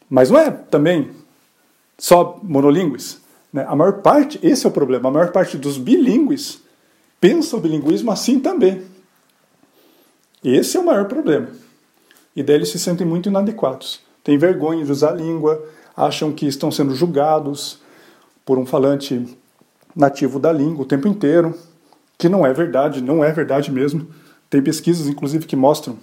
Mas 0.08 0.30
não 0.30 0.38
é 0.38 0.50
também 0.50 1.10
só 1.98 2.38
monolíngues. 2.42 3.20
Né? 3.52 3.64
A 3.68 3.74
maior 3.74 4.00
parte, 4.02 4.38
esse 4.42 4.66
é 4.66 4.68
o 4.68 4.72
problema, 4.72 5.08
a 5.08 5.12
maior 5.12 5.32
parte 5.32 5.56
dos 5.56 5.78
bilíngues 5.78 6.60
pensa 7.20 7.56
o 7.56 7.60
bilinguismo 7.60 8.10
assim 8.10 8.38
também. 8.38 8.82
Esse 10.44 10.76
é 10.76 10.80
o 10.80 10.86
maior 10.86 11.06
problema. 11.06 11.48
E 12.34 12.42
daí 12.42 12.56
eles 12.56 12.68
se 12.68 12.78
sentem 12.78 13.06
muito 13.06 13.28
inadequados. 13.28 14.00
Têm 14.22 14.36
vergonha 14.38 14.84
de 14.84 14.92
usar 14.92 15.10
a 15.10 15.16
língua, 15.16 15.64
acham 15.96 16.32
que 16.32 16.46
estão 16.46 16.70
sendo 16.70 16.94
julgados 16.94 17.80
por 18.44 18.58
um 18.58 18.66
falante 18.66 19.36
nativo 19.94 20.38
da 20.38 20.52
língua 20.52 20.82
o 20.82 20.88
tempo 20.88 21.08
inteiro, 21.08 21.54
que 22.18 22.28
não 22.28 22.46
é 22.46 22.52
verdade, 22.52 23.00
não 23.00 23.24
é 23.24 23.32
verdade 23.32 23.72
mesmo. 23.72 24.06
Tem 24.50 24.62
pesquisas, 24.62 25.06
inclusive, 25.06 25.46
que 25.46 25.56
mostram 25.56 25.96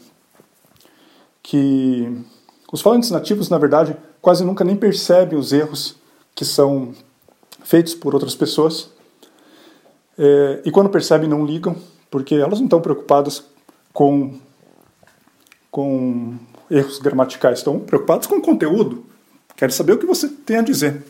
que 1.42 2.12
os 2.72 2.82
falantes 2.82 3.12
nativos, 3.12 3.50
na 3.50 3.58
verdade, 3.58 3.96
quase 4.22 4.44
nunca 4.44 4.64
nem 4.64 4.76
percebem 4.76 5.38
os 5.38 5.54
erros 5.54 5.96
que 6.34 6.44
são 6.44 6.94
feitos 7.64 7.94
por 7.94 8.14
outras 8.14 8.36
pessoas. 8.36 8.90
É, 10.18 10.62
e 10.66 10.72
quando 10.72 10.90
percebem, 10.90 11.30
não 11.30 11.46
ligam, 11.46 11.76
porque 12.10 12.36
elas 12.36 12.60
não 12.60 12.66
estão 12.66 12.82
preocupadas 12.82 13.44
com, 13.94 14.40
com 15.70 16.36
erros 16.70 17.00
gramaticais, 17.00 17.60
estão 17.60 17.80
preocupadas 17.80 18.28
com 18.28 18.38
o 18.38 18.42
conteúdo. 18.42 19.13
Quero 19.56 19.72
saber 19.72 19.94
o 19.94 19.98
que 19.98 20.06
você 20.06 20.28
tem 20.28 20.58
a 20.58 20.62
dizer. 20.62 21.04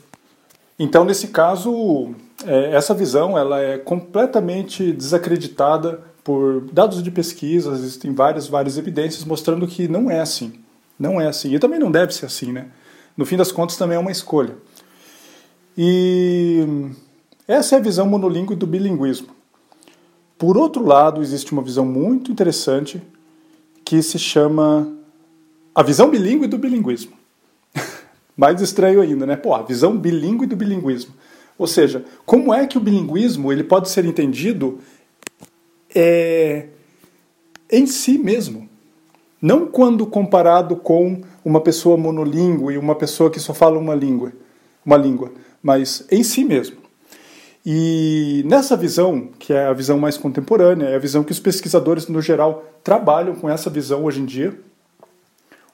Então, 0.77 1.05
nesse 1.05 1.27
caso, 1.27 2.13
é, 2.45 2.75
essa 2.75 2.93
visão 2.93 3.37
ela 3.37 3.59
é 3.59 3.77
completamente 3.77 4.91
desacreditada 4.91 6.01
por 6.23 6.61
dados 6.71 7.03
de 7.03 7.11
pesquisa, 7.11 7.71
existem 7.71 8.13
várias, 8.13 8.47
várias 8.47 8.77
evidências 8.77 9.25
mostrando 9.25 9.67
que 9.67 9.87
não 9.87 10.09
é 10.09 10.19
assim. 10.19 10.53
Não 10.97 11.19
é 11.19 11.27
assim. 11.27 11.53
E 11.53 11.59
também 11.59 11.79
não 11.79 11.91
deve 11.91 12.13
ser 12.13 12.25
assim, 12.25 12.51
né? 12.51 12.67
No 13.15 13.25
fim 13.25 13.37
das 13.37 13.51
contas, 13.51 13.77
também 13.77 13.97
é 13.97 13.99
uma 13.99 14.11
escolha. 14.11 14.55
E 15.77 16.65
Essa 17.47 17.75
é 17.75 17.77
a 17.77 17.81
visão 17.81 18.05
monolíngue 18.07 18.55
do 18.55 18.65
bilinguismo. 18.65 19.29
Por 20.37 20.57
outro 20.57 20.85
lado, 20.85 21.21
existe 21.21 21.51
uma 21.51 21.61
visão 21.61 21.85
muito 21.85 22.31
interessante 22.31 23.01
que 23.85 24.01
se 24.01 24.17
chama 24.17 24.91
a 25.75 25.83
visão 25.83 26.09
bilíngue 26.09 26.47
do 26.47 26.57
bilinguismo. 26.57 27.13
Mais 28.35 28.61
estranho 28.61 29.01
ainda, 29.01 29.25
né? 29.25 29.35
Pô, 29.35 29.53
a 29.53 29.61
visão 29.61 29.97
bilíngue 29.97 30.45
do 30.45 30.55
bilinguismo. 30.55 31.13
Ou 31.57 31.67
seja, 31.67 32.03
como 32.25 32.53
é 32.53 32.65
que 32.65 32.77
o 32.77 32.81
bilinguismo 32.81 33.51
ele 33.51 33.63
pode 33.63 33.89
ser 33.89 34.05
entendido 34.05 34.79
é, 35.93 36.67
em 37.71 37.85
si 37.85 38.17
mesmo? 38.17 38.67
Não 39.41 39.67
quando 39.67 40.05
comparado 40.05 40.75
com 40.75 41.21
uma 41.43 41.61
pessoa 41.61 41.97
monolíngue, 41.97 42.77
uma 42.77 42.95
pessoa 42.95 43.29
que 43.29 43.39
só 43.39 43.53
fala 43.53 43.77
uma 43.77 43.93
língua, 43.93 44.31
uma 44.85 44.97
língua, 44.97 45.31
mas 45.61 46.07
em 46.09 46.23
si 46.23 46.43
mesmo. 46.43 46.77
E 47.65 48.43
nessa 48.45 48.75
visão, 48.75 49.29
que 49.39 49.53
é 49.53 49.65
a 49.65 49.73
visão 49.73 49.97
mais 49.97 50.17
contemporânea, 50.17 50.87
é 50.87 50.95
a 50.95 50.99
visão 50.99 51.23
que 51.23 51.31
os 51.31 51.39
pesquisadores 51.39 52.07
no 52.07 52.21
geral 52.21 52.63
trabalham 52.83 53.35
com 53.35 53.49
essa 53.49 53.69
visão 53.69 54.03
hoje 54.03 54.21
em 54.21 54.25
dia, 54.25 54.57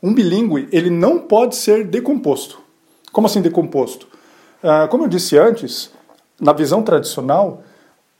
um 0.01 0.13
bilíngue 0.13 0.67
ele 0.71 0.89
não 0.89 1.19
pode 1.19 1.55
ser 1.55 1.85
decomposto. 1.85 2.59
Como 3.11 3.27
assim 3.27 3.41
decomposto? 3.41 4.07
Ah, 4.63 4.87
como 4.89 5.03
eu 5.03 5.07
disse 5.07 5.37
antes, 5.37 5.91
na 6.39 6.53
visão 6.53 6.83
tradicional, 6.83 7.63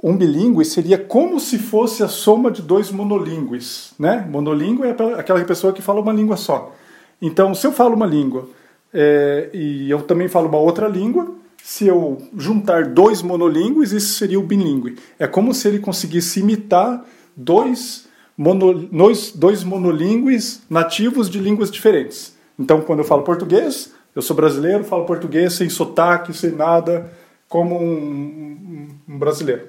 um 0.01 0.15
bilíngue 0.15 0.63
seria 0.63 0.98
como 0.98 1.39
se 1.39 1.57
fosse 1.57 2.03
a 2.03 2.07
soma 2.07 2.50
de 2.50 2.62
dois 2.62 2.89
monolíngues. 2.91 3.93
Né? 4.00 4.25
Monolíngue 4.29 4.83
é 4.83 4.95
aquela 5.19 5.43
pessoa 5.43 5.74
que 5.74 5.81
fala 5.81 6.00
uma 6.00 6.13
língua 6.13 6.38
só. 6.38 6.74
Então, 7.21 7.53
se 7.53 7.67
eu 7.67 7.71
falo 7.71 7.95
uma 7.95 8.05
língua 8.05 8.48
é, 8.93 9.50
e 9.53 9.89
eu 9.89 10.01
também 10.01 10.29
falo 10.29 10.48
uma 10.48 10.57
outra 10.57 10.88
língua, 10.88 11.29
se 11.62 11.86
eu 11.86 12.17
juntar 12.38 12.86
dois 12.86 13.21
monolíngues, 13.21 13.91
isso 13.91 14.13
seria 14.13 14.39
o 14.39 14.43
bilíngue. 14.43 14.98
É 15.19 15.27
como 15.27 15.53
se 15.53 15.67
ele 15.67 15.79
conseguisse 15.79 16.39
imitar 16.39 17.05
dois, 17.36 18.07
mono, 18.39 18.74
dois, 18.74 19.34
dois 19.34 19.65
monolíngues 19.65 20.62
nativos 20.69 21.29
de 21.29 21.38
línguas 21.39 21.69
diferentes. 21.69 22.38
Então, 22.58 22.79
quando 22.79 23.00
eu 23.00 23.05
falo 23.05 23.24
português, 23.24 23.93
eu 24.15 24.22
sou 24.22 24.34
brasileiro, 24.34 24.86
falo 24.86 25.03
português 25.03 25.51
sem 25.51 25.69
sotaque, 25.69 26.34
sem 26.34 26.51
nada, 26.51 27.12
como 27.50 27.77
um, 27.77 27.84
um, 27.84 28.88
um 29.10 29.19
brasileiro. 29.19 29.67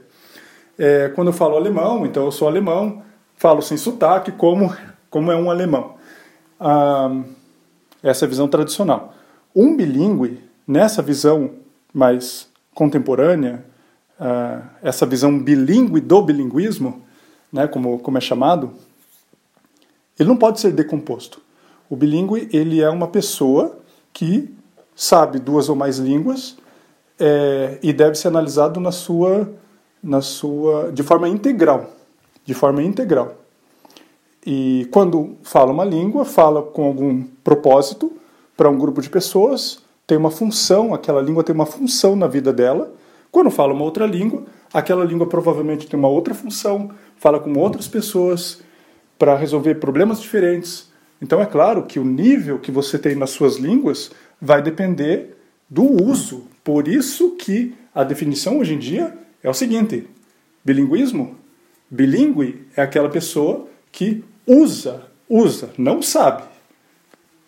É, 0.79 1.09
quando 1.09 1.29
eu 1.29 1.33
falo 1.33 1.57
alemão, 1.57 2.07
então 2.07 2.25
eu 2.25 2.31
sou 2.31 2.47
alemão, 2.47 3.03
falo 3.35 3.61
sem 3.61 3.77
sotaque, 3.77 4.31
como, 4.31 4.73
como 5.11 5.33
é 5.33 5.37
um 5.37 5.51
alemão. 5.51 5.97
Ah, 6.61 7.23
essa 8.01 8.25
é 8.25 8.27
a 8.27 8.29
visão 8.29 8.47
tradicional. 8.47 9.15
Um 9.55 9.77
bilíngue, 9.77 10.39
nessa 10.65 11.03
visão 11.03 11.51
mais 11.93 12.49
contemporânea, 12.73 13.65
uh, 14.21 14.63
essa 14.81 15.05
visão 15.05 15.37
bilíngue 15.37 16.01
do 16.01 16.23
bilinguismo, 16.23 17.03
né, 17.53 17.67
como, 17.67 17.99
como 17.99 18.19
é 18.19 18.21
chamado, 18.21 18.71
ele 20.19 20.29
não 20.29 20.37
pode 20.37 20.61
ser 20.61 20.73
decomposto. 20.73 21.41
O 21.89 21.97
bilíngue 21.97 22.49
ele 22.53 22.81
é 22.81 22.89
uma 22.89 23.09
pessoa 23.09 23.79
que 24.13 24.53
sabe 24.95 25.39
duas 25.39 25.69
ou 25.69 25.77
mais 25.77 25.99
línguas 25.99 26.57
é, 27.19 27.79
e 27.83 27.93
deve 27.93 28.17
ser 28.17 28.29
analisado 28.29 28.79
na 28.81 28.93
sua, 28.93 29.51
na 30.03 30.21
sua, 30.21 30.93
de 30.93 31.03
forma 31.03 31.29
integral, 31.29 31.91
de 32.45 32.55
forma 32.55 32.83
integral. 32.83 33.37
E 34.47 34.89
quando 34.91 35.37
fala 35.43 35.73
uma 35.73 35.85
língua, 35.85 36.25
fala 36.25 36.63
com 36.63 36.85
algum 36.85 37.23
propósito 37.45 38.13
para 38.57 38.71
um 38.71 38.79
grupo 38.79 39.01
de 39.01 39.11
pessoas 39.11 39.83
tem 40.11 40.19
uma 40.19 40.31
função, 40.33 40.93
aquela 40.93 41.23
língua 41.23 41.45
tem 41.45 41.55
uma 41.55 41.65
função 41.65 42.17
na 42.17 42.27
vida 42.27 42.53
dela. 42.53 42.93
Quando 43.31 43.49
fala 43.49 43.73
uma 43.73 43.85
outra 43.85 44.05
língua, 44.07 44.43
aquela 44.75 45.05
língua 45.05 45.25
provavelmente 45.29 45.87
tem 45.87 45.97
uma 45.97 46.09
outra 46.09 46.35
função, 46.35 46.91
fala 47.21 47.39
com 47.39 47.53
outras 47.57 47.87
pessoas 47.87 48.61
para 49.17 49.37
resolver 49.37 49.77
problemas 49.77 50.21
diferentes. 50.21 50.91
Então 51.23 51.41
é 51.41 51.47
claro 51.47 51.85
que 51.85 52.01
o 52.01 52.05
nível 52.05 52.59
que 52.59 52.73
você 52.73 52.99
tem 52.99 53.15
nas 53.15 53.31
suas 53.31 53.57
línguas 53.57 54.11
vai 54.41 54.61
depender 54.61 55.37
do 55.69 55.85
uso. 56.03 56.49
Por 56.65 56.89
isso 56.89 57.37
que 57.37 57.73
a 57.95 58.03
definição 58.03 58.59
hoje 58.59 58.75
em 58.75 58.79
dia 58.79 59.17
é 59.41 59.49
o 59.49 59.55
seguinte: 59.55 60.09
bilinguismo, 60.65 61.37
bilíngue 61.89 62.67
é 62.77 62.83
aquela 62.83 63.09
pessoa 63.09 63.69
que 63.93 64.25
usa, 64.45 65.05
usa, 65.29 65.71
não 65.79 66.03
sabe. 66.03 66.43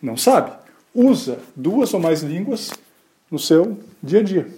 Não 0.00 0.16
sabe 0.16 0.62
usa 0.94 1.38
duas 1.56 1.92
ou 1.94 2.00
mais 2.00 2.22
línguas 2.22 2.70
no 3.30 3.38
seu 3.38 3.78
dia 4.02 4.20
a 4.20 4.22
dia. 4.22 4.48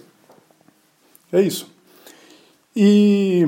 É 1.31 1.41
isso. 1.41 1.71
E 2.75 3.47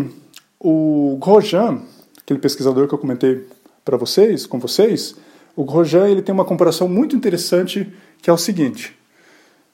o 0.60 1.18
Grosjean, 1.22 1.82
aquele 2.22 2.40
pesquisador 2.40 2.88
que 2.88 2.94
eu 2.94 3.00
comentei 3.00 3.48
para 3.86 3.98
vocês, 3.98 4.46
com 4.46 4.60
vocês, 4.60 5.16
o 5.56 5.64
Grosjean 5.64 6.08
ele 6.08 6.22
tem 6.22 6.34
uma 6.34 6.46
comparação 6.46 6.88
muito 6.88 7.16
interessante 7.16 7.92
que 8.22 8.30
é 8.30 8.34
o 8.34 8.38
seguinte: 8.38 8.98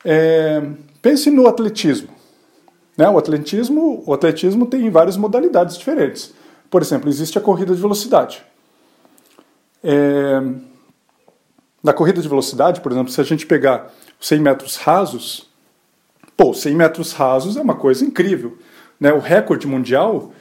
é, 0.04 0.62
pense 1.02 1.30
no 1.30 1.48
atletismo. 1.48 2.10
Né? 2.98 3.10
O 3.10 3.17
atletismo, 3.17 4.04
o 4.06 4.13
atletismo 4.13 4.65
tem 4.65 4.89
várias 4.89 5.17
modalidades 5.17 5.78
diferentes. 5.78 6.34
Por 6.69 6.82
exemplo, 6.82 7.10
existe 7.10 7.38
a 7.38 7.41
corrida 7.41 7.74
de 7.74 7.82
velocidade. 7.82 8.43
É, 9.84 10.41
na 11.84 11.91
corrida 11.91 12.22
de 12.22 12.28
velocidade, 12.28 12.82
por 12.82 12.91
exemplo, 12.91 13.12
se 13.12 13.19
a 13.19 13.24
gente 13.24 13.46
pegar 13.46 13.91
100 14.19 14.39
metros 14.39 14.76
rasos, 14.78 15.50
pô, 16.38 16.54
100 16.54 16.76
metros 16.76 17.12
rasos 17.12 17.58
é 17.58 17.62
uma 17.62 17.76
coisa 17.76 18.06
incrível. 18.06 18.58
Né? 19.00 19.12
O 19.12 19.19
recorde 19.19 19.67
mundial 19.67 20.32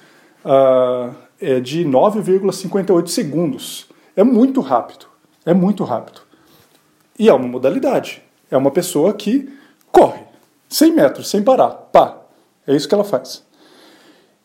uh, 0.45 1.15
é 1.41 1.61
de 1.61 1.85
9,58 1.85 3.07
segundos. 3.09 3.89
É 4.17 4.23
muito 4.23 4.61
rápido. 4.61 5.07
É 5.45 5.53
muito 5.53 5.85
rápido. 5.85 6.21
E 7.19 7.29
é 7.29 7.33
uma 7.33 7.49
modalidade. 7.49 8.23
É 8.51 8.57
uma 8.57 8.71
pessoa 8.71 9.13
que 9.13 9.51
corre 9.91 10.21
100 10.69 10.93
metros 10.93 11.29
sem 11.29 11.43
parar. 11.43 11.71
Pá. 11.71 12.19
É 12.67 12.75
isso 12.75 12.89
que 12.89 12.95
ela 12.95 13.05
faz. 13.05 13.45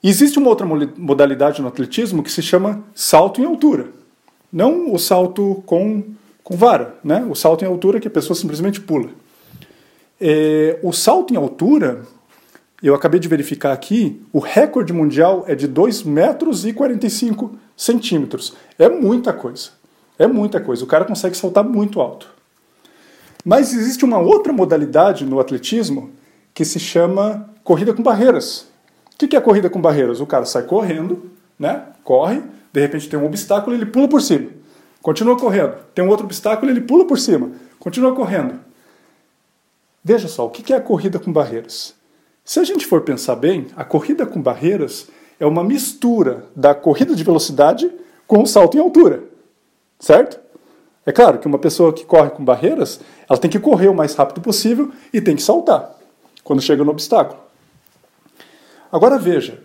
Existe 0.03 0.39
uma 0.39 0.49
outra 0.49 0.65
modalidade 0.65 1.61
no 1.61 1.67
atletismo 1.67 2.23
que 2.23 2.31
se 2.31 2.41
chama 2.41 2.83
salto 2.95 3.41
em 3.41 3.45
altura. 3.45 3.89
Não 4.51 4.93
o 4.93 4.97
salto 4.97 5.61
com 5.65 6.03
com 6.47 6.55
vara, 6.55 6.95
né? 7.03 7.27
o 7.29 7.35
salto 7.35 7.65
em 7.65 7.67
altura 7.67 7.99
que 7.99 8.07
a 8.07 8.11
pessoa 8.11 8.33
simplesmente 8.33 8.79
pula. 8.79 9.09
É, 10.17 10.79
o 10.81 10.93
salto 10.93 11.33
em 11.33 11.35
altura, 11.35 12.03
eu 12.81 12.93
acabei 12.93 13.19
de 13.19 13.27
verificar 13.27 13.73
aqui, 13.73 14.21
o 14.31 14.39
recorde 14.39 14.93
mundial 14.93 15.43
é 15.47 15.55
de 15.55 15.67
2 15.67 16.03
metros 16.03 16.65
e 16.65 16.73
45 16.73 17.57
centímetros. 17.75 18.53
É 18.77 18.87
muita 18.87 19.33
coisa. 19.33 19.69
É 20.19 20.27
muita 20.27 20.59
coisa. 20.59 20.83
O 20.83 20.87
cara 20.87 21.05
consegue 21.05 21.35
saltar 21.35 21.63
muito 21.63 21.99
alto. 21.99 22.29
Mas 23.43 23.73
existe 23.73 24.05
uma 24.05 24.19
outra 24.19 24.53
modalidade 24.53 25.25
no 25.25 25.39
atletismo 25.39 26.11
que 26.53 26.65
se 26.65 26.79
chama 26.79 27.49
corrida 27.63 27.93
com 27.93 28.03
barreiras. 28.03 28.67
O 29.13 29.27
que 29.27 29.35
é 29.35 29.41
corrida 29.41 29.69
com 29.69 29.81
barreiras? 29.81 30.19
O 30.19 30.27
cara 30.27 30.45
sai 30.45 30.63
correndo, 30.63 31.31
né? 31.57 31.83
corre, 32.03 32.41
de 32.71 32.79
repente 32.79 33.09
tem 33.09 33.19
um 33.19 33.25
obstáculo 33.25 33.75
ele 33.75 33.85
pula 33.85 34.07
por 34.07 34.21
cima. 34.21 34.49
Continua 35.01 35.37
correndo. 35.37 35.75
Tem 35.93 36.05
um 36.05 36.07
outro 36.07 36.25
obstáculo, 36.25 36.71
ele 36.71 36.81
pula 36.81 37.05
por 37.05 37.19
cima. 37.19 37.51
Continua 37.79 38.15
correndo. 38.15 38.59
Veja 40.03 40.27
só, 40.27 40.45
o 40.45 40.49
que 40.49 40.71
é 40.71 40.77
a 40.77 40.81
corrida 40.81 41.19
com 41.19 41.33
barreiras? 41.33 41.93
Se 42.47 42.61
a 42.61 42.63
gente 42.63 42.85
for 42.85 43.01
pensar 43.01 43.35
bem, 43.35 43.67
a 43.75 43.83
corrida 43.83 44.25
com 44.25 44.41
barreiras 44.41 45.09
é 45.37 45.45
uma 45.45 45.65
mistura 45.65 46.45
da 46.55 46.73
corrida 46.73 47.13
de 47.13 47.21
velocidade 47.21 47.91
com 48.25 48.41
o 48.41 48.47
salto 48.47 48.77
em 48.77 48.79
altura. 48.79 49.23
Certo? 49.99 50.39
É 51.05 51.11
claro 51.11 51.39
que 51.39 51.45
uma 51.45 51.59
pessoa 51.59 51.91
que 51.91 52.05
corre 52.05 52.29
com 52.29 52.45
barreiras, 52.45 53.01
ela 53.29 53.37
tem 53.37 53.51
que 53.51 53.59
correr 53.59 53.89
o 53.89 53.93
mais 53.93 54.15
rápido 54.15 54.39
possível 54.39 54.93
e 55.11 55.19
tem 55.19 55.35
que 55.35 55.43
saltar 55.43 55.93
quando 56.41 56.61
chega 56.61 56.85
no 56.85 56.91
obstáculo. 56.91 57.37
Agora 58.89 59.19
veja, 59.19 59.61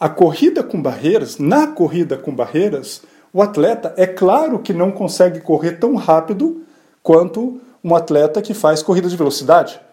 a 0.00 0.08
corrida 0.08 0.62
com 0.62 0.80
barreiras, 0.80 1.36
na 1.36 1.66
corrida 1.66 2.16
com 2.16 2.34
barreiras, 2.34 3.02
o 3.30 3.42
atleta, 3.42 3.92
é 3.98 4.06
claro 4.06 4.60
que 4.60 4.72
não 4.72 4.90
consegue 4.90 5.40
correr 5.40 5.72
tão 5.72 5.94
rápido 5.96 6.62
quanto 7.02 7.60
um 7.84 7.94
atleta 7.94 8.40
que 8.40 8.54
faz 8.54 8.82
corrida 8.82 9.06
de 9.06 9.16
velocidade. 9.18 9.84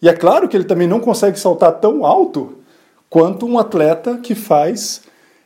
E 0.00 0.08
é 0.08 0.12
claro 0.12 0.48
que 0.48 0.56
ele 0.56 0.64
também 0.64 0.86
não 0.86 1.00
consegue 1.00 1.38
saltar 1.38 1.72
tão 1.72 2.04
alto 2.04 2.58
quanto 3.08 3.46
um 3.46 3.58
atleta 3.58 4.18
que 4.18 4.34
faz 4.34 5.02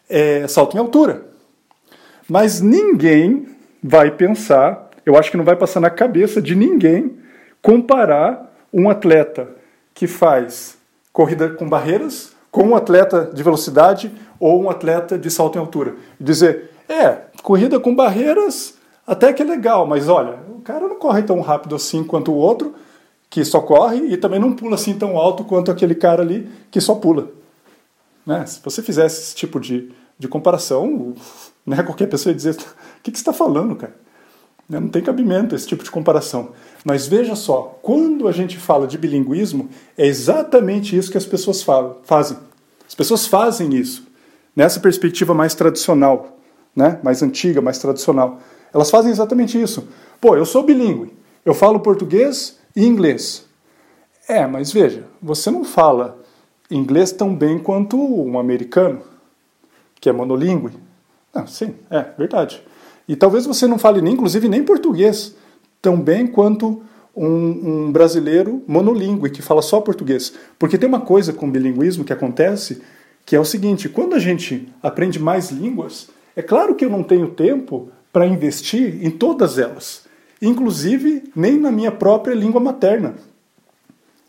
é, 0.09 0.47
salto 0.49 0.77
em 0.77 0.81
altura. 0.81 1.25
Mas 2.29 2.61
ninguém 2.61 3.49
vai 3.83 4.11
pensar, 4.11 4.91
eu 5.05 5.17
acho 5.17 5.31
que 5.31 5.37
não 5.37 5.45
vai 5.45 5.57
passar 5.57 5.81
na 5.81 5.91
cabeça 5.91 6.41
de 6.41 6.55
ninguém 6.55 7.19
comparar 7.63 8.53
um 8.73 8.89
atleta 8.89 9.49
que 9.95 10.07
faz 10.07 10.79
corrida 11.13 11.51
com 11.51 11.69
barreiras 11.69 12.33
com 12.51 12.65
um 12.65 12.77
atleta 12.77 13.31
de 13.33 13.43
velocidade 13.43 14.13
ou 14.39 14.61
um 14.61 14.71
atleta 14.71 15.19
de 15.19 15.31
salto 15.31 15.57
em 15.57 15.61
altura. 15.61 15.95
Dizer, 16.19 16.71
é, 16.89 17.19
corrida 17.43 17.79
com 17.79 17.95
barreiras 17.95 18.75
até 19.07 19.33
que 19.33 19.43
é 19.43 19.45
legal, 19.45 19.87
mas 19.87 20.09
olha, 20.09 20.39
o 20.49 20.61
cara 20.61 20.87
não 20.87 20.97
corre 20.97 21.23
tão 21.23 21.41
rápido 21.41 21.75
assim 21.75 22.03
quanto 22.05 22.33
o 22.33 22.37
outro, 22.37 22.75
que 23.31 23.45
só 23.45 23.61
corre 23.61 24.13
e 24.13 24.17
também 24.17 24.41
não 24.41 24.53
pula 24.53 24.75
assim 24.75 24.93
tão 24.95 25.17
alto 25.17 25.45
quanto 25.45 25.71
aquele 25.71 25.95
cara 25.95 26.21
ali 26.21 26.51
que 26.69 26.81
só 26.81 26.97
pula. 26.97 27.31
Né? 28.27 28.45
Se 28.45 28.61
você 28.63 28.83
fizesse 28.83 29.23
esse 29.23 29.35
tipo 29.37 29.61
de, 29.61 29.93
de 30.19 30.27
comparação, 30.27 31.15
né, 31.65 31.83
qualquer 31.85 32.09
pessoa 32.09 32.33
ia 32.33 32.37
dizer: 32.37 32.57
o 32.57 33.03
que, 33.03 33.13
que 33.13 33.17
você 33.17 33.23
está 33.23 33.33
falando, 33.33 33.77
cara? 33.77 33.95
Né, 34.69 34.81
não 34.81 34.89
tem 34.89 35.01
cabimento 35.01 35.55
esse 35.55 35.67
tipo 35.67 35.85
de 35.85 35.91
comparação. 35.91 36.51
Mas 36.85 37.07
veja 37.07 37.37
só, 37.37 37.79
quando 37.81 38.27
a 38.27 38.33
gente 38.33 38.59
fala 38.59 38.87
de 38.87 38.99
bilinguismo, 38.99 39.71
é 39.97 40.07
exatamente 40.07 40.97
isso 40.97 41.11
que 41.11 41.19
as 41.19 41.27
pessoas 41.27 41.63
falam, 41.63 41.97
fazem. 42.03 42.37
As 42.87 42.95
pessoas 42.95 43.27
fazem 43.27 43.75
isso, 43.75 44.09
nessa 44.55 44.81
perspectiva 44.81 45.33
mais 45.33 45.55
tradicional, 45.55 46.37
né? 46.75 46.99
mais 47.05 47.23
antiga, 47.23 47.61
mais 47.61 47.79
tradicional. 47.79 48.41
Elas 48.75 48.91
fazem 48.91 49.13
exatamente 49.13 49.61
isso. 49.61 49.89
Pô, 50.21 50.37
eu 50.37 50.45
sou 50.45 50.65
bilíngue, 50.65 51.13
eu 51.45 51.55
falo 51.55 51.81
português 51.81 52.60
inglês. 52.75 53.47
É, 54.29 54.47
mas 54.47 54.73
veja, 54.73 55.05
você 55.21 55.51
não 55.51 55.65
fala 55.65 56.21
inglês 56.71 57.11
tão 57.11 57.35
bem 57.35 57.59
quanto 57.59 57.97
um 57.97 58.39
americano, 58.39 59.03
que 60.01 60.09
é 60.09 60.13
monolíngue. 60.13 60.79
Não, 61.35 61.47
sim, 61.47 61.75
é 61.91 62.05
verdade. 62.17 62.63
E 63.09 63.17
talvez 63.17 63.45
você 63.45 63.67
não 63.67 63.79
fale 63.79 64.01
nem, 64.01 64.15
inclusive, 64.15 64.49
nem 64.49 64.63
português 64.63 65.35
tão 65.83 66.01
bem 66.01 66.27
quanto 66.27 66.83
um, 67.17 67.87
um 67.87 67.93
brasileiro 67.93 68.63
monolíngue 68.67 69.31
que 69.31 69.43
fala 69.43 69.63
só 69.63 69.81
português. 69.81 70.33
Porque 70.59 70.79
tem 70.79 70.89
uma 70.89 71.01
coisa 71.01 71.33
com 71.33 71.47
o 71.47 71.51
bilinguismo 71.51 72.05
que 72.05 72.13
acontece, 72.13 72.83
que 73.27 73.35
é 73.35 73.41
o 73.41 73.45
seguinte: 73.45 73.89
quando 73.89 74.15
a 74.15 74.19
gente 74.19 74.69
aprende 74.83 75.19
mais 75.19 75.51
línguas, 75.51 76.09
é 76.37 76.43
claro 76.43 76.75
que 76.75 76.85
eu 76.85 76.91
não 76.91 77.03
tenho 77.03 77.29
tempo 77.29 77.91
para 78.13 78.27
investir 78.27 79.05
em 79.05 79.11
todas 79.11 79.59
elas, 79.59 80.05
inclusive 80.41 81.31
nem 81.35 81.59
na 81.59 81.71
minha 81.71 81.93
própria 81.93 82.35
língua 82.35 82.61
materna. 82.61 83.15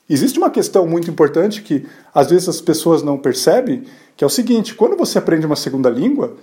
Existe 0.09 0.37
uma 0.37 0.49
questão 0.49 0.85
muito 0.85 1.09
importante 1.09 1.61
que 1.61 1.85
às 2.13 2.29
vezes 2.29 2.49
as 2.49 2.59
pessoas 2.59 3.01
não 3.01 3.17
percebem, 3.17 3.83
que 4.17 4.23
é 4.23 4.27
o 4.27 4.29
seguinte: 4.29 4.75
quando 4.75 4.97
você 4.97 5.17
aprende 5.17 5.45
uma 5.45 5.55
segunda 5.55 5.89
língua, 5.89 6.35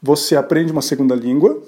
você 0.00 0.36
aprende 0.36 0.70
uma 0.70 0.82
segunda 0.82 1.14
língua, 1.14 1.60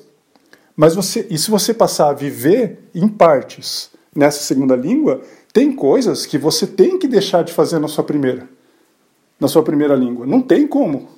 mas 0.76 0.94
você, 0.94 1.26
e 1.28 1.36
se 1.36 1.50
você 1.50 1.74
passar 1.74 2.10
a 2.10 2.12
viver 2.12 2.88
em 2.94 3.08
partes 3.08 3.90
nessa 4.14 4.44
segunda 4.44 4.76
língua, 4.76 5.20
tem 5.52 5.74
coisas 5.74 6.26
que 6.26 6.38
você 6.38 6.66
tem 6.66 6.98
que 6.98 7.08
deixar 7.08 7.42
de 7.42 7.52
fazer 7.52 7.80
na 7.80 7.88
sua 7.88 8.04
primeira, 8.04 8.48
na 9.40 9.48
sua 9.48 9.62
primeira 9.64 9.96
língua. 9.96 10.24
Não 10.26 10.40
tem 10.40 10.66
como. 10.66 11.08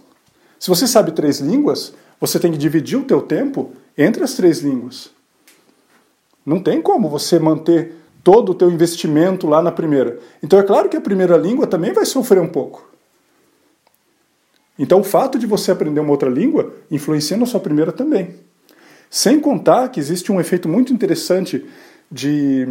Se 0.58 0.68
você 0.68 0.86
sabe 0.86 1.12
três 1.12 1.40
línguas, 1.40 1.92
você 2.18 2.38
tem 2.38 2.52
que 2.52 2.58
dividir 2.58 2.98
o 2.98 3.04
teu 3.04 3.20
tempo 3.20 3.72
entre 3.96 4.24
as 4.24 4.32
três 4.32 4.60
línguas. 4.60 5.10
Não 6.44 6.60
tem 6.60 6.80
como 6.80 7.08
você 7.08 7.38
manter 7.38 7.94
todo 8.22 8.52
o 8.52 8.54
teu 8.54 8.70
investimento 8.70 9.46
lá 9.46 9.62
na 9.62 9.72
primeira. 9.72 10.18
Então 10.42 10.58
é 10.58 10.62
claro 10.62 10.88
que 10.88 10.96
a 10.96 11.00
primeira 11.00 11.36
língua 11.36 11.66
também 11.66 11.92
vai 11.92 12.04
sofrer 12.04 12.40
um 12.40 12.48
pouco. 12.48 12.88
Então 14.78 15.00
o 15.00 15.04
fato 15.04 15.38
de 15.38 15.46
você 15.46 15.70
aprender 15.70 16.00
uma 16.00 16.10
outra 16.10 16.30
língua 16.30 16.72
influencia 16.90 17.36
na 17.36 17.46
sua 17.46 17.60
primeira 17.60 17.92
também. 17.92 18.34
Sem 19.10 19.40
contar 19.40 19.88
que 19.88 20.00
existe 20.00 20.30
um 20.30 20.40
efeito 20.40 20.68
muito 20.68 20.92
interessante 20.92 21.66
de 22.10 22.68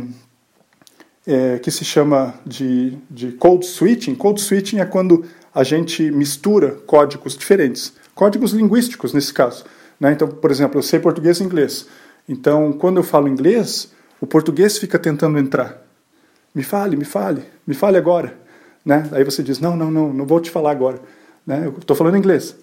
é, 1.28 1.60
que 1.60 1.70
se 1.70 1.86
chama 1.86 2.34
de, 2.46 2.98
de 3.10 3.34
code 3.34 3.66
switching. 3.66 4.16
Code 4.16 4.42
switching 4.42 4.80
é 4.80 4.86
quando 4.86 5.26
a 5.54 5.64
gente 5.64 6.10
mistura 6.12 6.72
códigos 6.86 7.38
diferentes, 7.38 7.94
códigos 8.16 8.52
linguísticos 8.52 9.14
nesse 9.14 9.34
caso. 9.34 9.66
Né? 10.00 10.14
Então, 10.14 10.28
por 10.28 10.50
exemplo, 10.50 10.80
eu 10.80 10.84
sei 10.84 11.00
português 11.00 11.40
e 11.40 11.44
inglês. 11.44 11.88
Então, 12.30 12.72
quando 12.72 12.98
eu 12.98 13.04
falo 13.04 13.28
inglês, 13.28 13.92
o 14.22 14.28
português 14.28 14.78
fica 14.78 15.00
tentando 15.00 15.40
entrar. 15.40 15.84
Me 16.54 16.62
fale, 16.62 16.96
me 16.96 17.04
fale, 17.04 17.44
me 17.66 17.74
fale 17.74 17.98
agora. 17.98 18.38
Né? 18.86 19.10
Aí 19.12 19.24
você 19.24 19.42
diz: 19.42 19.60
Não, 19.60 19.76
não, 19.76 19.90
não, 19.90 20.14
não 20.14 20.26
vou 20.28 20.40
te 20.40 20.52
falar 20.52 20.70
agora. 20.70 21.02
Né? 21.46 21.64
Eu 21.66 21.80
estou 21.80 21.96
falando 21.96 22.18
inglês. 22.18 22.56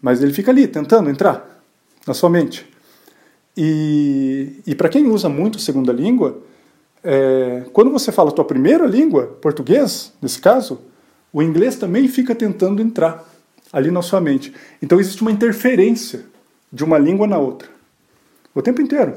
Mas 0.00 0.22
ele 0.22 0.32
fica 0.32 0.52
ali, 0.52 0.68
tentando 0.68 1.10
entrar 1.10 1.60
na 2.06 2.14
sua 2.14 2.30
mente. 2.30 2.72
E, 3.56 4.60
e 4.64 4.74
para 4.76 4.88
quem 4.88 5.08
usa 5.08 5.28
muito 5.28 5.58
segunda 5.58 5.92
língua, 5.92 6.40
é, 7.02 7.64
quando 7.72 7.90
você 7.90 8.12
fala 8.12 8.30
a 8.30 8.32
tua 8.32 8.44
primeira 8.44 8.86
língua, 8.86 9.38
português, 9.40 10.12
nesse 10.22 10.40
caso, 10.40 10.80
o 11.32 11.42
inglês 11.42 11.76
também 11.76 12.06
fica 12.06 12.32
tentando 12.32 12.80
entrar 12.80 13.28
ali 13.72 13.90
na 13.90 14.02
sua 14.02 14.20
mente. 14.20 14.54
Então 14.80 15.00
existe 15.00 15.20
uma 15.22 15.32
interferência 15.32 16.26
de 16.72 16.84
uma 16.84 16.96
língua 16.96 17.26
na 17.26 17.38
outra. 17.38 17.74
O 18.54 18.62
tempo 18.62 18.80
inteiro. 18.80 19.16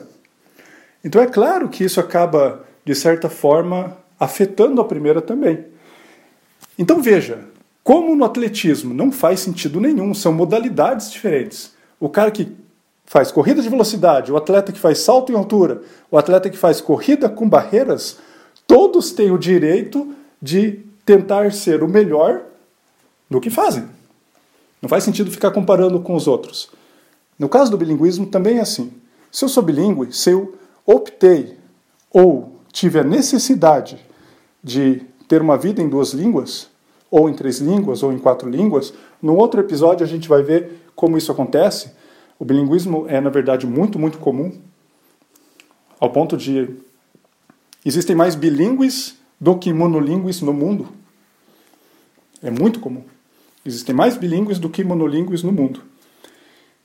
Então 1.04 1.21
é 1.21 1.28
claro 1.28 1.69
que 1.69 1.84
isso 1.84 2.00
acaba, 2.00 2.65
de 2.84 2.95
certa 2.95 3.30
forma, 3.30 3.97
afetando 4.19 4.82
a 4.82 4.86
primeira 4.86 5.21
também. 5.21 5.65
Então 6.78 7.02
veja, 7.02 7.45
como 7.84 8.15
no 8.15 8.26
atletismo 8.26 8.93
não 8.93 9.12
faz 9.12 9.39
sentido 9.39 9.80
nenhum, 9.80 10.13
são 10.13 10.34
modalidades 10.34 11.12
diferentes. 11.12 11.73
O 12.00 12.10
cara 12.10 12.32
que 12.32 12.52
faz 13.06 13.32
corrida 13.32 13.62
de 13.62 13.69
velocidade, 13.69 14.32
o 14.32 14.38
atleta 14.38 14.71
que 14.71 14.80
faz 14.80 15.00
salto 15.00 15.32
em 15.32 15.36
altura, 15.36 15.82
o 16.12 16.17
atleta 16.17 16.50
que 16.50 16.58
faz 16.58 16.82
corrida 16.82 17.30
com 17.30 17.47
barreiras, 17.47 18.17
todos 18.67 19.12
têm 19.12 19.32
o 19.32 19.38
direito 19.38 20.13
de 20.41 20.84
tentar 21.06 21.54
ser 21.54 21.82
o 21.82 21.88
melhor 21.88 22.41
no 23.30 23.39
que 23.39 23.50
fazem. 23.50 23.86
Não 24.82 24.89
faz 24.89 25.04
sentido 25.04 25.32
ficar 25.32 25.52
comparando 25.52 26.02
com 26.02 26.13
os 26.13 26.28
outros. 26.28 26.69
No 27.39 27.47
caso 27.47 27.71
do 27.71 27.78
bilinguismo 27.78 28.26
também 28.26 28.58
é 28.58 28.62
assim. 28.62 28.91
Se 29.32 29.46
eu 29.46 29.50
sou 29.50 29.63
bilíngue, 29.63 30.13
se 30.13 30.32
eu 30.32 30.58
optei 30.86 31.58
ou 32.12 32.60
tive 32.72 33.00
a 33.00 33.04
necessidade 33.04 33.98
de 34.63 35.02
ter 35.28 35.42
uma 35.42 35.58
vida 35.58 35.82
em 35.82 35.90
duas 35.90 36.13
línguas, 36.13 36.70
ou 37.10 37.30
em 37.30 37.34
três 37.34 37.60
línguas, 37.60 38.04
ou 38.04 38.12
em 38.12 38.18
quatro 38.18 38.50
línguas, 38.50 38.94
no 39.22 39.36
outro 39.36 39.60
episódio 39.60 40.06
a 40.06 40.08
gente 40.08 40.28
vai 40.28 40.42
ver 40.42 40.84
como 40.96 41.18
isso 41.18 41.32
acontece. 41.32 41.92
O 42.40 42.46
bilinguismo 42.46 43.06
é, 43.08 43.20
na 43.20 43.30
verdade, 43.30 43.66
muito, 43.66 43.98
muito 43.98 44.18
comum, 44.18 44.52
ao 46.00 46.12
ponto 46.12 46.38
de 46.38 46.70
existem 47.86 48.16
mais 48.16 48.36
bilíngues 48.36 49.18
do 49.40 49.58
que 49.58 49.74
monolíngues 49.74 50.42
no 50.42 50.54
mundo. 50.54 50.88
É 52.42 52.52
muito 52.52 52.80
comum. 52.80 53.04
Existem 53.66 53.96
mais 53.96 54.16
bilíngues 54.16 54.60
do 54.60 54.70
que 54.70 54.84
monolíngues 54.84 55.44
no 55.44 55.52
mundo. 55.52 55.82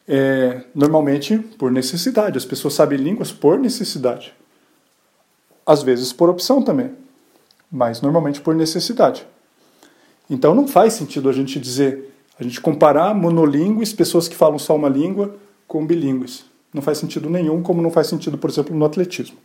É, 0.07 0.63
normalmente 0.75 1.39
por 1.39 1.71
necessidade. 1.71 2.37
As 2.37 2.45
pessoas 2.45 2.75
sabem 2.75 2.99
línguas 2.99 3.31
por 3.31 3.59
necessidade. 3.59 4.35
Às 5.65 5.83
vezes 5.83 6.13
por 6.13 6.29
opção 6.29 6.61
também, 6.63 6.91
mas 7.71 8.01
normalmente 8.01 8.41
por 8.41 8.55
necessidade. 8.55 9.27
Então 10.29 10.55
não 10.55 10.67
faz 10.67 10.95
sentido 10.95 11.29
a 11.29 11.33
gente 11.33 11.61
dizer, 11.61 12.13
a 12.39 12.43
gente 12.43 12.61
comparar 12.61 13.15
monolíngues, 13.15 13.93
pessoas 13.93 14.27
que 14.27 14.35
falam 14.35 14.59
só 14.59 14.75
uma 14.75 14.89
língua, 14.89 15.37
com 15.69 15.87
bilíngues. 15.87 16.45
Não 16.73 16.83
faz 16.83 16.99
sentido 16.99 17.31
nenhum, 17.31 17.63
como 17.63 17.83
não 17.83 17.91
faz 17.91 18.07
sentido, 18.07 18.39
por 18.39 18.51
exemplo, 18.51 18.75
no 18.75 18.85
atletismo. 18.85 19.37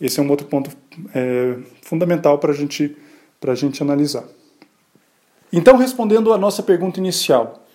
Esse 0.00 0.20
é 0.20 0.22
um 0.22 0.30
outro 0.30 0.46
ponto 0.46 0.70
é, 1.14 1.58
fundamental 1.82 2.38
para 2.38 2.52
gente, 2.52 2.96
a 3.44 3.54
gente 3.54 3.82
analisar. 3.82 4.24
Então, 5.52 5.76
respondendo 5.76 6.32
à 6.32 6.38
nossa 6.38 6.62
pergunta 6.62 7.00
inicial, 7.00 7.66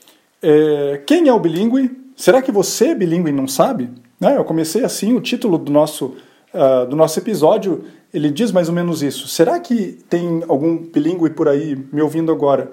é, 0.44 1.02
quem 1.08 1.30
é 1.30 1.34
o 1.34 1.40
bilíngue? 1.40 1.90
Será 2.16 2.42
que 2.42 2.52
você, 2.52 2.90
é 2.90 2.96
bilíngue, 2.96 3.32
não 3.32 3.48
sabe? 3.48 3.90
Né? 4.20 4.36
Eu 4.38 4.44
comecei 4.44 4.84
assim, 4.84 5.14
o 5.14 5.22
título 5.22 5.58
do 5.58 5.72
nosso, 5.72 6.16
uh, 6.54 6.86
do 6.88 6.96
nosso 6.96 7.18
episódio, 7.18 7.86
ele 8.14 8.30
diz 8.30 8.52
mais 8.52 8.68
ou 8.68 8.76
menos 8.76 9.02
isso. 9.02 9.28
Será 9.28 9.60
que 9.60 9.98
tem 10.10 10.44
algum 10.48 10.78
bilíngue 10.78 11.30
por 11.30 11.48
aí 11.48 11.76
me 11.92 12.02
ouvindo 12.02 12.32
agora 12.32 12.72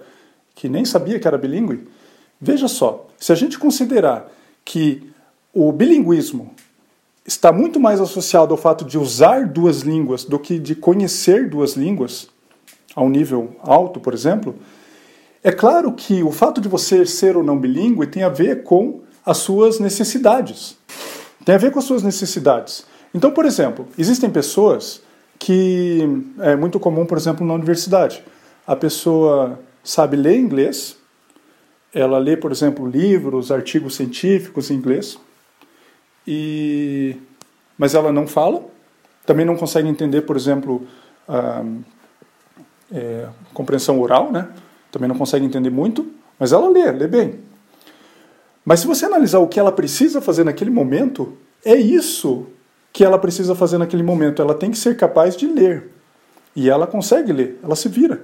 que 0.54 0.68
nem 0.68 0.85
sabia 0.85 1.18
que 1.20 1.28
era 1.28 1.38
bilíngue? 1.38 1.87
Veja 2.40 2.66
só, 2.66 3.06
se 3.16 3.33
a 3.33 3.37
gente 3.37 3.59
considerar 3.59 4.30
que 4.64 5.09
o 5.54 5.70
bilinguismo 5.72 6.52
está 7.24 7.52
muito 7.52 7.78
mais 7.78 8.00
associado 8.00 8.52
ao 8.52 8.59
fato 8.59 8.85
de 8.85 8.98
usar 8.98 9.46
duas 9.46 9.80
línguas 9.80 10.24
do 10.24 10.38
que 10.38 10.59
de 10.59 10.74
conhecer 10.74 11.48
duas 11.48 11.74
línguas, 11.74 12.28
a 12.94 13.02
um 13.02 13.09
nível 13.09 13.56
alto, 13.61 14.00
por 14.00 14.12
exemplo, 14.12 14.56
é 15.42 15.50
claro 15.50 15.92
que 15.92 16.22
o 16.22 16.31
fato 16.31 16.61
de 16.61 16.68
você 16.68 17.07
ser 17.07 17.37
ou 17.37 17.42
não 17.42 17.59
bilíngue 17.59 18.07
tem 18.07 18.22
a 18.22 18.29
ver 18.29 18.62
com 18.62 19.00
as 19.24 19.38
suas 19.38 19.79
necessidades. 19.79 20.76
Tem 21.44 21.55
a 21.55 21.59
ver 21.59 21.70
com 21.70 21.79
as 21.79 21.85
suas 21.85 22.03
necessidades. 22.03 22.85
Então, 23.14 23.31
por 23.31 23.44
exemplo, 23.46 23.88
existem 23.98 24.31
pessoas 24.31 25.03
que 25.38 26.00
é 26.40 26.55
muito 26.55 26.79
comum, 26.79 27.07
por 27.07 27.16
exemplo, 27.16 27.46
na 27.46 27.55
universidade. 27.55 28.22
A 28.66 28.76
pessoa 28.76 29.59
sabe 29.83 30.16
ler 30.16 30.38
inglês, 30.38 30.96
ela 31.94 32.18
lê, 32.18 32.37
por 32.37 32.53
exemplo, 32.53 32.87
livros, 32.87 33.50
artigos 33.50 33.96
científicos 33.96 34.70
em 34.70 34.74
inglês, 34.74 35.18
e 36.26 37.16
mas 37.79 37.94
ela 37.94 38.12
não 38.12 38.26
fala, 38.26 38.62
também 39.24 39.46
não 39.46 39.57
consegue 39.57 39.88
entender, 39.88 40.20
por 40.20 40.37
exemplo, 40.37 40.87
a 41.26 41.64
é, 42.92 43.29
compreensão 43.55 43.98
oral, 43.98 44.31
né? 44.31 44.48
Também 44.90 45.09
não 45.09 45.16
consegue 45.16 45.44
entender 45.44 45.70
muito, 45.70 46.07
mas 46.38 46.53
ela 46.53 46.68
lê, 46.68 46.90
lê 46.90 47.07
bem. 47.07 47.40
Mas 48.64 48.81
se 48.81 48.87
você 48.87 49.07
analisar 49.07 49.38
o 49.38 49.48
que 49.48 49.59
ela 49.59 49.72
precisa 49.72 50.20
fazer 50.20 50.44
naquele 50.44 50.70
momento, 50.70 51.37
é 51.64 51.74
isso 51.74 52.46
que 52.92 53.05
ela 53.05 53.18
precisa 53.18 53.55
fazer 53.55 53.79
naquele 53.79 54.03
momento. 54.03 54.42
Ela 54.42 54.55
tem 54.55 54.70
que 54.70 54.79
ser 54.79 54.96
capaz 54.96 55.37
de 55.37 55.46
ler. 55.46 55.90
E 56.55 56.68
ela 56.68 56.87
consegue 56.87 57.33
ler, 57.33 57.59
ela 57.62 57.76
se 57.76 57.88
vira. 57.88 58.22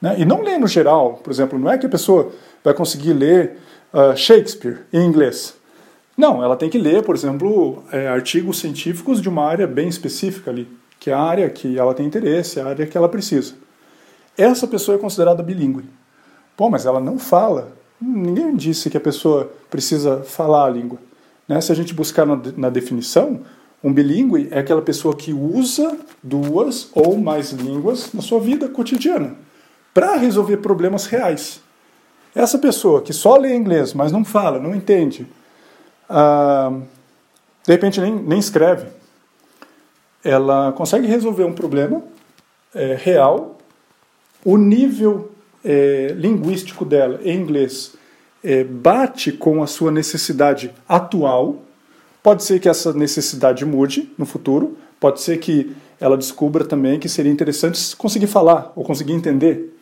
Né? 0.00 0.16
E 0.18 0.24
não 0.24 0.42
lê 0.42 0.58
no 0.58 0.66
geral, 0.66 1.20
por 1.22 1.30
exemplo, 1.30 1.58
não 1.58 1.70
é 1.70 1.78
que 1.78 1.86
a 1.86 1.88
pessoa 1.88 2.32
vai 2.64 2.74
conseguir 2.74 3.12
ler 3.12 3.58
uh, 3.92 4.16
Shakespeare 4.16 4.78
em 4.92 5.06
inglês. 5.06 5.54
Não, 6.16 6.42
ela 6.42 6.56
tem 6.56 6.70
que 6.70 6.78
ler, 6.78 7.02
por 7.02 7.14
exemplo, 7.14 7.84
é, 7.92 8.08
artigos 8.08 8.58
científicos 8.58 9.20
de 9.20 9.28
uma 9.28 9.44
área 9.44 9.66
bem 9.66 9.86
específica 9.86 10.50
ali, 10.50 10.66
que 10.98 11.10
é 11.10 11.12
a 11.12 11.20
área 11.20 11.50
que 11.50 11.78
ela 11.78 11.92
tem 11.92 12.06
interesse, 12.06 12.58
a 12.58 12.66
área 12.66 12.86
que 12.86 12.96
ela 12.96 13.08
precisa. 13.08 13.54
Essa 14.36 14.66
pessoa 14.66 14.96
é 14.96 14.98
considerada 14.98 15.42
bilíngue. 15.42 15.84
Pô, 16.56 16.70
mas 16.70 16.86
ela 16.86 17.00
não 17.00 17.18
fala. 17.18 17.72
Ninguém 18.00 18.54
disse 18.56 18.88
que 18.88 18.96
a 18.96 19.00
pessoa 19.00 19.52
precisa 19.70 20.22
falar 20.22 20.66
a 20.66 20.70
língua. 20.70 20.98
Né? 21.46 21.60
Se 21.60 21.70
a 21.70 21.74
gente 21.74 21.94
buscar 21.94 22.26
na, 22.26 22.40
na 22.56 22.70
definição, 22.70 23.40
um 23.82 23.92
bilíngue 23.92 24.48
é 24.50 24.58
aquela 24.58 24.82
pessoa 24.82 25.14
que 25.14 25.32
usa 25.32 25.96
duas 26.22 26.90
ou 26.94 27.16
mais 27.18 27.50
línguas 27.52 28.12
na 28.12 28.22
sua 28.22 28.40
vida 28.40 28.68
cotidiana 28.68 29.36
para 29.92 30.16
resolver 30.16 30.58
problemas 30.58 31.06
reais. 31.06 31.60
Essa 32.34 32.58
pessoa 32.58 33.00
que 33.00 33.12
só 33.12 33.36
lê 33.36 33.54
inglês, 33.54 33.94
mas 33.94 34.12
não 34.12 34.24
fala, 34.24 34.58
não 34.58 34.74
entende, 34.74 35.26
ah, 36.08 36.70
de 37.64 37.72
repente 37.72 38.00
nem, 38.00 38.14
nem 38.14 38.38
escreve, 38.38 38.88
ela 40.22 40.72
consegue 40.72 41.06
resolver 41.06 41.44
um 41.44 41.52
problema 41.52 42.02
é, 42.74 42.94
real, 42.94 43.56
o 44.44 44.58
nível 44.58 45.30
é, 45.66 46.14
linguístico 46.16 46.84
dela 46.84 47.18
em 47.24 47.36
inglês 47.36 47.94
é, 48.42 48.62
bate 48.62 49.32
com 49.32 49.60
a 49.62 49.66
sua 49.66 49.90
necessidade 49.90 50.72
atual. 50.88 51.56
Pode 52.22 52.44
ser 52.44 52.60
que 52.60 52.68
essa 52.68 52.92
necessidade 52.92 53.64
mude 53.64 54.12
no 54.16 54.24
futuro, 54.24 54.76
pode 55.00 55.20
ser 55.20 55.38
que 55.38 55.74
ela 56.00 56.16
descubra 56.16 56.64
também 56.64 57.00
que 57.00 57.08
seria 57.08 57.32
interessante 57.32 57.96
conseguir 57.96 58.28
falar 58.28 58.72
ou 58.76 58.84
conseguir 58.84 59.12
entender. 59.12 59.76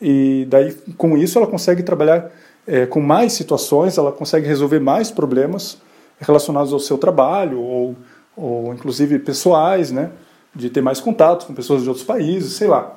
E 0.00 0.46
daí, 0.48 0.72
com 0.96 1.18
isso, 1.18 1.38
ela 1.38 1.46
consegue 1.46 1.82
trabalhar 1.82 2.30
é, 2.66 2.86
com 2.86 3.00
mais 3.00 3.32
situações, 3.32 3.98
ela 3.98 4.12
consegue 4.12 4.46
resolver 4.46 4.78
mais 4.78 5.10
problemas 5.10 5.78
relacionados 6.20 6.72
ao 6.72 6.78
seu 6.78 6.96
trabalho 6.96 7.60
ou, 7.60 7.96
ou 8.36 8.72
inclusive 8.72 9.18
pessoais, 9.18 9.90
né? 9.90 10.10
De 10.54 10.70
ter 10.70 10.80
mais 10.80 11.00
contato 11.00 11.46
com 11.46 11.54
pessoas 11.54 11.82
de 11.82 11.88
outros 11.88 12.04
países, 12.04 12.52
sei 12.52 12.68
lá. 12.68 12.96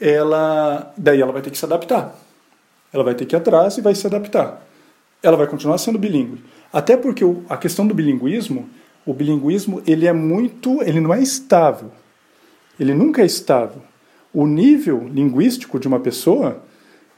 Ela, 0.00 0.92
daí 0.96 1.20
ela 1.20 1.32
vai 1.32 1.42
ter 1.42 1.50
que 1.50 1.58
se 1.58 1.64
adaptar. 1.64 2.16
Ela 2.92 3.04
vai 3.04 3.14
ter 3.14 3.26
que 3.26 3.34
ir 3.34 3.38
atrás 3.38 3.76
e 3.76 3.80
vai 3.80 3.94
se 3.94 4.06
adaptar. 4.06 4.66
Ela 5.22 5.36
vai 5.36 5.46
continuar 5.46 5.78
sendo 5.78 5.98
bilíngue. 5.98 6.42
Até 6.72 6.96
porque 6.96 7.24
a 7.48 7.56
questão 7.56 7.86
do 7.86 7.94
bilinguismo, 7.94 8.68
o 9.04 9.12
bilinguismo 9.12 9.82
ele 9.86 10.06
é 10.06 10.12
muito, 10.12 10.82
ele 10.82 11.00
não 11.00 11.12
é 11.12 11.20
estável. 11.20 11.90
Ele 12.78 12.94
nunca 12.94 13.22
é 13.22 13.26
estável. 13.26 13.82
O 14.32 14.46
nível 14.46 15.08
linguístico 15.12 15.78
de 15.78 15.88
uma 15.88 16.00
pessoa, 16.00 16.62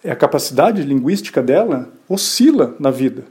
a 0.04 0.16
capacidade 0.16 0.82
linguística 0.82 1.42
dela 1.42 1.88
oscila 2.08 2.74
na 2.80 2.90
vida. 2.90 3.24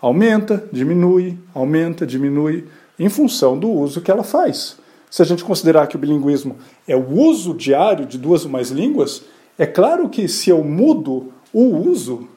Aumenta, 0.00 0.62
diminui, 0.70 1.38
aumenta, 1.54 2.06
diminui, 2.06 2.68
em 2.98 3.08
função 3.08 3.58
do 3.58 3.70
uso 3.70 4.00
que 4.00 4.10
ela 4.10 4.22
faz. 4.22 4.76
Se 5.14 5.22
a 5.22 5.24
gente 5.24 5.44
considerar 5.44 5.86
que 5.86 5.94
o 5.94 5.98
bilinguismo 5.98 6.56
é 6.88 6.96
o 6.96 7.08
uso 7.08 7.54
diário 7.54 8.04
de 8.04 8.18
duas 8.18 8.44
ou 8.44 8.50
mais 8.50 8.70
línguas, 8.70 9.22
é 9.56 9.64
claro 9.64 10.08
que 10.08 10.26
se 10.26 10.50
eu 10.50 10.64
mudo 10.64 11.32
o 11.52 11.66
uso 11.88 12.28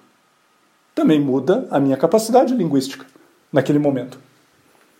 também 0.93 1.19
muda 1.19 1.67
a 1.71 1.79
minha 1.79 1.97
capacidade 1.97 2.53
linguística 2.53 3.03
naquele 3.51 3.79
momento, 3.79 4.19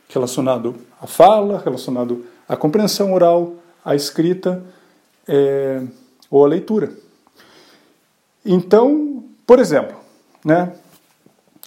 relacionado 0.10 0.76
à 1.00 1.06
fala, 1.06 1.60
relacionado 1.64 2.26
à 2.50 2.58
compreensão 2.58 3.14
oral, 3.14 3.54
à 3.86 3.94
escrita 3.94 4.66
é, 5.28 5.84
ou 6.32 6.44
à 6.44 6.48
leitura. 6.48 6.92
Então, 8.44 9.24
por 9.46 9.60
exemplo, 9.60 9.96
né, 10.44 10.74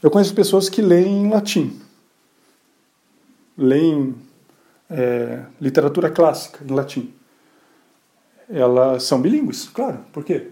eu 0.03 0.11
conheço 0.11 0.35
pessoas 0.35 0.69
que 0.69 0.83
leem 0.83 1.23
em 1.23 1.31
latim, 1.31 1.81
leem 3.57 4.13
é, 4.91 5.43
literatura 5.61 6.11
clássica 6.11 6.65
em 6.65 6.75
latim. 6.75 7.15
Elas 8.49 9.05
são 9.05 9.21
bilíngues, 9.21 9.69
claro. 9.69 9.99
Por 10.13 10.25
quê? 10.25 10.49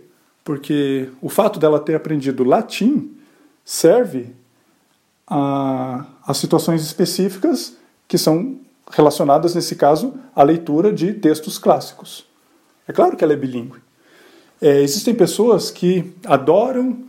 porque 0.48 1.11
o 1.20 1.29
fato 1.29 1.59
dela 1.61 1.79
ter 1.79 1.94
aprendido 1.94 2.42
latim 2.42 3.14
serve 3.62 4.35
a, 5.27 6.07
a 6.27 6.33
situações 6.33 6.81
específicas 6.81 7.77
que 8.09 8.16
são 8.16 8.59
relacionadas, 8.90 9.55
nesse 9.55 9.77
caso, 9.77 10.14
à 10.35 10.42
leitura 10.42 10.90
de 10.90 11.12
textos 11.12 11.59
clássicos. 11.59 12.24
É 12.87 12.94
claro 12.94 13.14
que 13.14 13.22
ela 13.22 13.35
é 13.35 13.37
bilíngue. 13.37 13.77
É, 14.59 14.81
existem 14.81 15.14
pessoas 15.14 15.70
que 15.70 16.14
adoram 16.24 17.05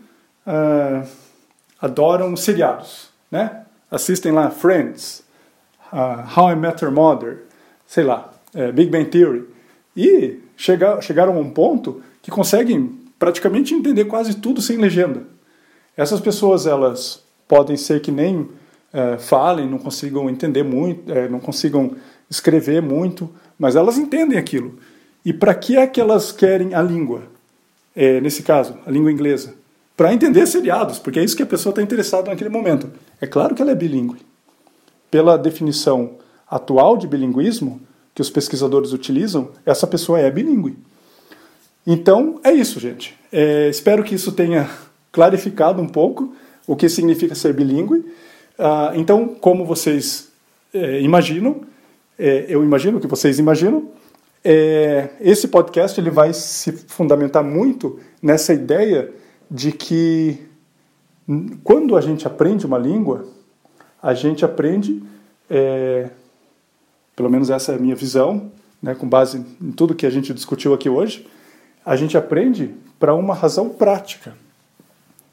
uh, 0.45 1.07
adoram 1.79 2.35
seriados, 2.35 3.07
né? 3.31 3.63
Assistem 3.89 4.33
lá 4.33 4.51
Friends, 4.51 5.23
uh, 5.91 6.39
How 6.39 6.51
I 6.51 6.55
Met 6.55 6.83
Your 6.83 6.93
Mother, 6.93 7.43
sei 7.85 8.03
lá, 8.03 8.31
uh, 8.55 8.71
Big 8.73 8.89
Bang 8.89 9.09
Theory, 9.09 9.45
e 9.95 10.39
chega, 10.55 11.01
chegaram 11.01 11.35
a 11.35 11.39
um 11.39 11.49
ponto 11.49 12.01
que 12.21 12.31
conseguem 12.31 12.97
praticamente 13.17 13.73
entender 13.73 14.05
quase 14.05 14.35
tudo 14.35 14.61
sem 14.61 14.77
legenda. 14.77 15.23
Essas 15.95 16.21
pessoas 16.21 16.65
elas 16.65 17.23
podem 17.47 17.75
ser 17.75 18.01
que 18.01 18.11
nem 18.11 18.47
é, 18.93 19.17
falem, 19.17 19.69
não 19.69 19.77
consigam 19.77 20.29
entender 20.29 20.63
muito, 20.63 21.11
é, 21.11 21.27
não 21.27 21.39
consigam 21.39 21.95
escrever 22.29 22.81
muito, 22.81 23.29
mas 23.57 23.75
elas 23.75 23.97
entendem 23.97 24.37
aquilo. 24.37 24.77
E 25.25 25.33
para 25.33 25.53
que 25.53 25.77
é 25.77 25.85
que 25.85 25.99
elas 25.99 26.31
querem 26.31 26.73
a 26.73 26.81
língua? 26.81 27.23
É, 27.95 28.21
nesse 28.21 28.43
caso, 28.43 28.77
a 28.85 28.91
língua 28.91 29.11
inglesa. 29.11 29.55
Para 29.97 30.13
entender 30.13 30.47
seriados, 30.47 30.97
porque 30.97 31.19
é 31.19 31.23
isso 31.23 31.35
que 31.35 31.43
a 31.43 31.45
pessoa 31.45 31.71
está 31.71 31.81
interessada 31.81 32.29
naquele 32.29 32.49
momento. 32.49 32.89
É 33.19 33.27
claro 33.27 33.53
que 33.53 33.61
ela 33.61 33.71
é 33.71 33.75
bilíngue. 33.75 34.28
Pela 35.09 35.37
definição 35.37 36.11
atual 36.49 36.97
de 36.97 37.07
bilinguismo 37.07 37.81
que 38.13 38.21
os 38.21 38.29
pesquisadores 38.29 38.91
utilizam, 38.91 39.49
essa 39.65 39.87
pessoa 39.87 40.19
é 40.19 40.29
bilíngue. 40.29 40.77
Então, 41.85 42.39
é 42.43 42.51
isso, 42.51 42.79
gente. 42.79 43.17
É, 43.31 43.69
espero 43.69 44.03
que 44.03 44.15
isso 44.15 44.31
tenha 44.31 44.69
clarificado 45.11 45.81
um 45.81 45.87
pouco 45.87 46.35
o 46.67 46.75
que 46.75 46.89
significa 46.89 47.33
ser 47.33 47.53
bilíngue. 47.53 48.05
Ah, 48.57 48.91
então, 48.95 49.27
como 49.27 49.65
vocês 49.65 50.29
é, 50.73 51.01
imaginam, 51.01 51.61
é, 52.17 52.45
eu 52.49 52.63
imagino 52.63 52.99
que 52.99 53.07
vocês 53.07 53.39
imaginam, 53.39 53.89
é, 54.43 55.09
esse 55.21 55.47
podcast 55.47 55.99
ele 55.99 56.09
vai 56.09 56.33
se 56.33 56.71
fundamentar 56.71 57.43
muito 57.43 57.99
nessa 58.21 58.53
ideia 58.53 59.11
de 59.49 59.71
que 59.71 60.37
quando 61.63 61.95
a 61.95 62.01
gente 62.01 62.27
aprende 62.27 62.65
uma 62.65 62.77
língua, 62.77 63.25
a 64.01 64.13
gente 64.13 64.45
aprende, 64.45 65.03
é, 65.49 66.09
pelo 67.15 67.29
menos 67.29 67.49
essa 67.49 67.73
é 67.73 67.75
a 67.75 67.79
minha 67.79 67.95
visão, 67.95 68.51
né, 68.81 68.95
com 68.95 69.07
base 69.07 69.45
em 69.61 69.71
tudo 69.71 69.95
que 69.95 70.05
a 70.05 70.09
gente 70.09 70.33
discutiu 70.33 70.73
aqui 70.73 70.89
hoje, 70.89 71.27
a 71.85 71.95
gente 71.95 72.17
aprende 72.17 72.73
para 72.99 73.13
uma 73.13 73.33
razão 73.33 73.69
prática 73.69 74.35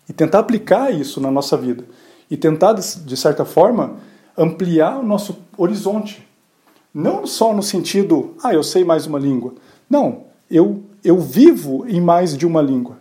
e 0.09 0.13
tentar 0.13 0.41
aplicar 0.41 0.93
isso 0.93 1.21
na 1.21 1.31
nossa 1.31 1.57
vida 1.57 1.85
e 2.31 2.37
tentar, 2.37 2.73
de 2.73 3.17
certa 3.17 3.45
forma, 3.45 3.97
ampliar 4.37 4.99
o 4.99 5.03
nosso 5.03 5.39
horizonte. 5.57 6.27
Não 6.93 7.27
só 7.27 7.53
no 7.53 7.63
sentido, 7.63 8.35
ah, 8.43 8.55
eu 8.55 8.63
sei 8.63 8.85
mais 8.85 9.07
uma 9.07 9.19
língua. 9.19 9.55
Não, 9.89 10.25
eu, 10.51 10.83
eu 11.05 11.19
vivo 11.19 11.85
em 11.89 12.01
mais 12.01 12.37
de 12.37 12.47
uma 12.47 12.63
língua. 12.63 12.99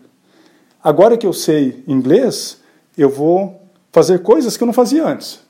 Agora 0.83 1.17
que 1.17 1.25
eu 1.25 1.33
sei 1.33 1.83
inglês, 1.87 2.61
eu 2.97 3.09
vou 3.09 3.61
fazer 3.91 4.19
coisas 4.19 4.57
que 4.57 4.63
eu 4.63 4.67
não 4.67 4.73
fazia 4.73 5.07
antes. 5.07 5.44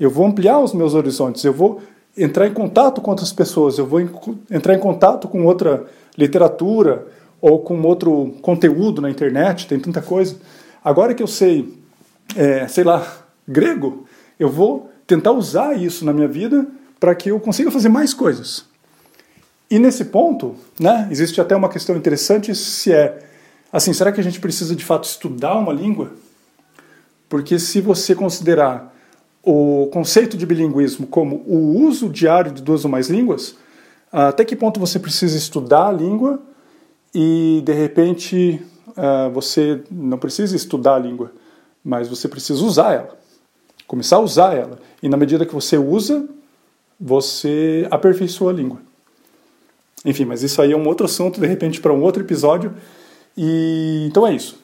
Eu 0.00 0.10
vou 0.10 0.26
ampliar 0.26 0.58
os 0.58 0.72
meus 0.72 0.94
horizontes, 0.94 1.44
eu 1.44 1.52
vou 1.52 1.82
entrar 2.16 2.46
em 2.46 2.54
contato 2.54 3.02
com 3.02 3.10
outras 3.10 3.32
pessoas, 3.34 3.76
eu 3.76 3.86
vou 3.86 4.00
entrar 4.50 4.74
em 4.74 4.78
contato 4.78 5.28
com 5.28 5.44
outra 5.44 5.84
literatura 6.16 7.06
ou 7.38 7.60
com 7.60 7.80
outro 7.82 8.34
conteúdo 8.40 9.02
na 9.02 9.10
internet, 9.10 9.68
tem 9.68 9.78
tanta 9.78 10.00
coisa. 10.00 10.36
Agora 10.82 11.14
que 11.14 11.22
eu 11.22 11.26
sei, 11.26 11.78
é, 12.34 12.66
sei 12.66 12.82
lá, 12.82 13.06
grego, 13.46 14.06
eu 14.38 14.48
vou 14.48 14.90
tentar 15.06 15.32
usar 15.32 15.76
isso 15.76 16.04
na 16.04 16.14
minha 16.14 16.28
vida 16.28 16.66
para 16.98 17.14
que 17.14 17.30
eu 17.30 17.38
consiga 17.38 17.70
fazer 17.70 17.90
mais 17.90 18.14
coisas. 18.14 18.64
E 19.70 19.78
nesse 19.78 20.06
ponto, 20.06 20.56
né, 20.78 21.08
existe 21.10 21.40
até 21.40 21.54
uma 21.54 21.68
questão 21.68 21.94
interessante 21.94 22.54
se 22.54 22.92
é 22.92 23.18
assim, 23.72 23.92
será 23.92 24.10
que 24.10 24.20
a 24.20 24.24
gente 24.24 24.40
precisa 24.40 24.74
de 24.74 24.84
fato 24.84 25.04
estudar 25.04 25.56
uma 25.56 25.72
língua? 25.72 26.12
Porque 27.28 27.58
se 27.58 27.80
você 27.80 28.14
considerar 28.14 28.92
o 29.42 29.88
conceito 29.92 30.36
de 30.36 30.44
bilinguismo 30.44 31.06
como 31.06 31.36
o 31.46 31.82
uso 31.86 32.08
diário 32.08 32.52
de 32.52 32.62
duas 32.62 32.84
ou 32.84 32.90
mais 32.90 33.08
línguas, 33.08 33.56
até 34.12 34.44
que 34.44 34.56
ponto 34.56 34.78
você 34.78 34.98
precisa 34.98 35.36
estudar 35.36 35.88
a 35.88 35.92
língua 35.92 36.40
e 37.14 37.62
de 37.64 37.72
repente 37.72 38.62
uh, 38.88 39.30
você 39.30 39.82
não 39.90 40.18
precisa 40.18 40.54
estudar 40.54 40.96
a 40.96 40.98
língua, 40.98 41.32
mas 41.82 42.08
você 42.08 42.28
precisa 42.28 42.62
usar 42.62 42.92
ela, 42.92 43.18
começar 43.86 44.16
a 44.16 44.20
usar 44.20 44.54
ela. 44.54 44.78
E 45.02 45.08
na 45.08 45.16
medida 45.16 45.46
que 45.46 45.54
você 45.54 45.78
usa, 45.78 46.28
você 46.98 47.86
aperfeiçoa 47.90 48.50
a 48.50 48.54
língua. 48.54 48.78
Enfim, 50.04 50.24
mas 50.24 50.42
isso 50.42 50.60
aí 50.60 50.72
é 50.72 50.76
um 50.76 50.86
outro 50.86 51.06
assunto, 51.06 51.40
de 51.40 51.46
repente, 51.46 51.80
para 51.80 51.92
um 51.92 52.02
outro 52.02 52.22
episódio. 52.22 52.74
E 53.36 54.06
então 54.08 54.26
é 54.26 54.34
isso. 54.34 54.58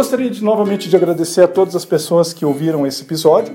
Gostaria 0.00 0.30
de, 0.30 0.42
novamente 0.42 0.88
de 0.88 0.96
agradecer 0.96 1.42
a 1.42 1.46
todas 1.46 1.76
as 1.76 1.84
pessoas 1.84 2.32
que 2.32 2.42
ouviram 2.42 2.86
esse 2.86 3.02
episódio. 3.02 3.54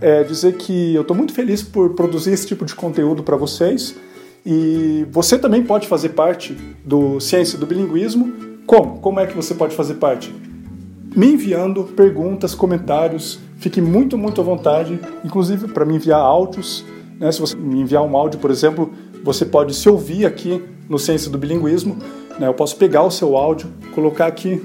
É, 0.00 0.24
dizer 0.24 0.56
que 0.56 0.94
eu 0.94 1.02
estou 1.02 1.14
muito 1.14 1.34
feliz 1.34 1.62
por 1.62 1.90
produzir 1.90 2.32
esse 2.32 2.46
tipo 2.46 2.64
de 2.64 2.74
conteúdo 2.74 3.22
para 3.22 3.36
vocês. 3.36 3.94
E 4.44 5.06
você 5.10 5.36
também 5.36 5.62
pode 5.62 5.86
fazer 5.86 6.08
parte 6.08 6.56
do 6.82 7.20
Ciência 7.20 7.58
do 7.58 7.66
Bilinguismo. 7.66 8.32
Como? 8.66 9.00
Como 9.00 9.20
é 9.20 9.26
que 9.26 9.36
você 9.36 9.54
pode 9.54 9.76
fazer 9.76 9.96
parte? 9.96 10.34
Me 11.14 11.26
enviando 11.26 11.84
perguntas, 11.84 12.54
comentários. 12.54 13.38
Fique 13.58 13.82
muito, 13.82 14.16
muito 14.16 14.40
à 14.40 14.44
vontade, 14.44 14.98
inclusive 15.22 15.68
para 15.68 15.84
me 15.84 15.96
enviar 15.96 16.20
áudios. 16.20 16.86
Né? 17.20 17.30
Se 17.30 17.38
você 17.38 17.54
me 17.54 17.82
enviar 17.82 18.02
um 18.02 18.16
áudio, 18.16 18.40
por 18.40 18.50
exemplo, 18.50 18.90
você 19.22 19.44
pode 19.44 19.74
se 19.74 19.90
ouvir 19.90 20.24
aqui 20.24 20.64
no 20.88 20.98
Ciência 20.98 21.30
do 21.30 21.36
Bilinguismo. 21.36 21.98
Né? 22.38 22.48
Eu 22.48 22.54
posso 22.54 22.76
pegar 22.76 23.02
o 23.02 23.10
seu 23.10 23.36
áudio, 23.36 23.68
colocar 23.94 24.26
aqui 24.26 24.58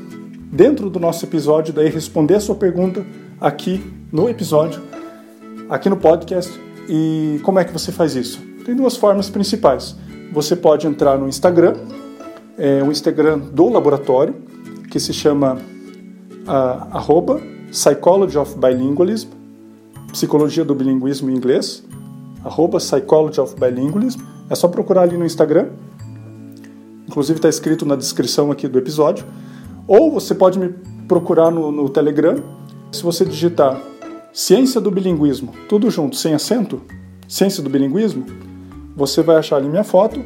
dentro 0.51 0.89
do 0.89 0.99
nosso 0.99 1.25
episódio, 1.25 1.73
daí 1.73 1.89
responder 1.89 2.35
a 2.35 2.39
sua 2.39 2.55
pergunta 2.55 3.05
aqui 3.39 3.83
no 4.11 4.29
episódio, 4.29 4.81
aqui 5.69 5.89
no 5.89 5.97
podcast. 5.97 6.59
E 6.89 7.39
como 7.43 7.59
é 7.59 7.65
que 7.65 7.73
você 7.73 7.91
faz 7.91 8.15
isso? 8.15 8.41
Tem 8.65 8.75
duas 8.75 8.95
formas 8.95 9.29
principais. 9.29 9.95
Você 10.31 10.55
pode 10.55 10.87
entrar 10.87 11.17
no 11.17 11.27
Instagram, 11.27 11.75
é 12.57 12.81
o 12.81 12.91
Instagram 12.91 13.39
do 13.39 13.69
laboratório, 13.69 14.35
que 14.89 14.99
se 14.99 15.13
chama 15.13 15.55
uh, 15.55 16.95
arroba 16.95 17.41
Psychology 17.71 18.37
of 18.37 18.57
Bilingualism, 18.57 19.29
Psicologia 20.11 20.63
do 20.63 20.73
Bilinguismo 20.73 21.29
em 21.29 21.35
inglês, 21.35 21.83
arroba 22.43 22.77
Psychology 22.77 23.39
of 23.39 23.55
Bilingualism. 23.59 24.21
É 24.49 24.55
só 24.55 24.67
procurar 24.69 25.01
ali 25.01 25.17
no 25.17 25.25
Instagram. 25.25 25.67
Inclusive 27.05 27.37
está 27.37 27.49
escrito 27.49 27.85
na 27.85 27.95
descrição 27.95 28.49
aqui 28.51 28.67
do 28.67 28.77
episódio. 28.77 29.25
Ou 29.87 30.11
você 30.11 30.35
pode 30.35 30.59
me 30.59 30.69
procurar 31.07 31.49
no, 31.49 31.71
no 31.71 31.89
Telegram. 31.89 32.35
Se 32.91 33.01
você 33.03 33.23
digitar 33.23 33.81
Ciência 34.33 34.79
do 34.79 34.91
Bilinguismo, 34.91 35.53
tudo 35.67 35.89
junto, 35.89 36.15
sem 36.15 36.33
acento, 36.33 36.81
Ciência 37.27 37.63
do 37.63 37.69
Bilinguismo, 37.69 38.25
você 38.95 39.21
vai 39.21 39.37
achar 39.37 39.57
ali 39.57 39.67
minha 39.67 39.83
foto, 39.83 40.21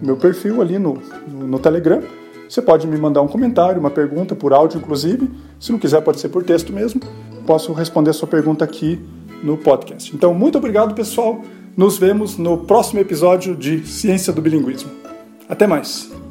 meu 0.00 0.16
perfil 0.16 0.60
ali 0.60 0.78
no, 0.78 0.98
no, 1.26 1.46
no, 1.46 1.58
Telegram. 1.58 2.02
Você 2.48 2.62
pode 2.62 2.86
me 2.86 2.96
mandar 2.96 3.20
um 3.20 3.28
comentário, 3.28 3.80
uma 3.80 3.90
pergunta, 3.90 4.34
por 4.34 4.52
áudio 4.52 4.78
inclusive. 4.78 5.30
Se 5.58 5.72
não 5.72 5.78
quiser, 5.78 6.00
pode 6.02 6.20
ser 6.20 6.28
por 6.28 6.44
texto 6.44 6.72
mesmo. 6.72 7.00
Posso 7.46 7.72
responder 7.72 8.10
a 8.10 8.14
sua 8.14 8.28
pergunta 8.28 8.64
aqui 8.64 9.00
no 9.42 9.56
podcast. 9.56 10.14
Então, 10.14 10.32
muito 10.32 10.58
obrigado, 10.58 10.94
pessoal. 10.94 11.42
Nos 11.76 11.98
vemos 11.98 12.36
no 12.36 12.58
próximo 12.58 13.00
episódio 13.00 13.54
de 13.54 13.86
Ciência 13.86 14.32
do 14.32 14.40
Bilinguismo. 14.40 14.90
Até 15.48 15.66
mais! 15.66 16.27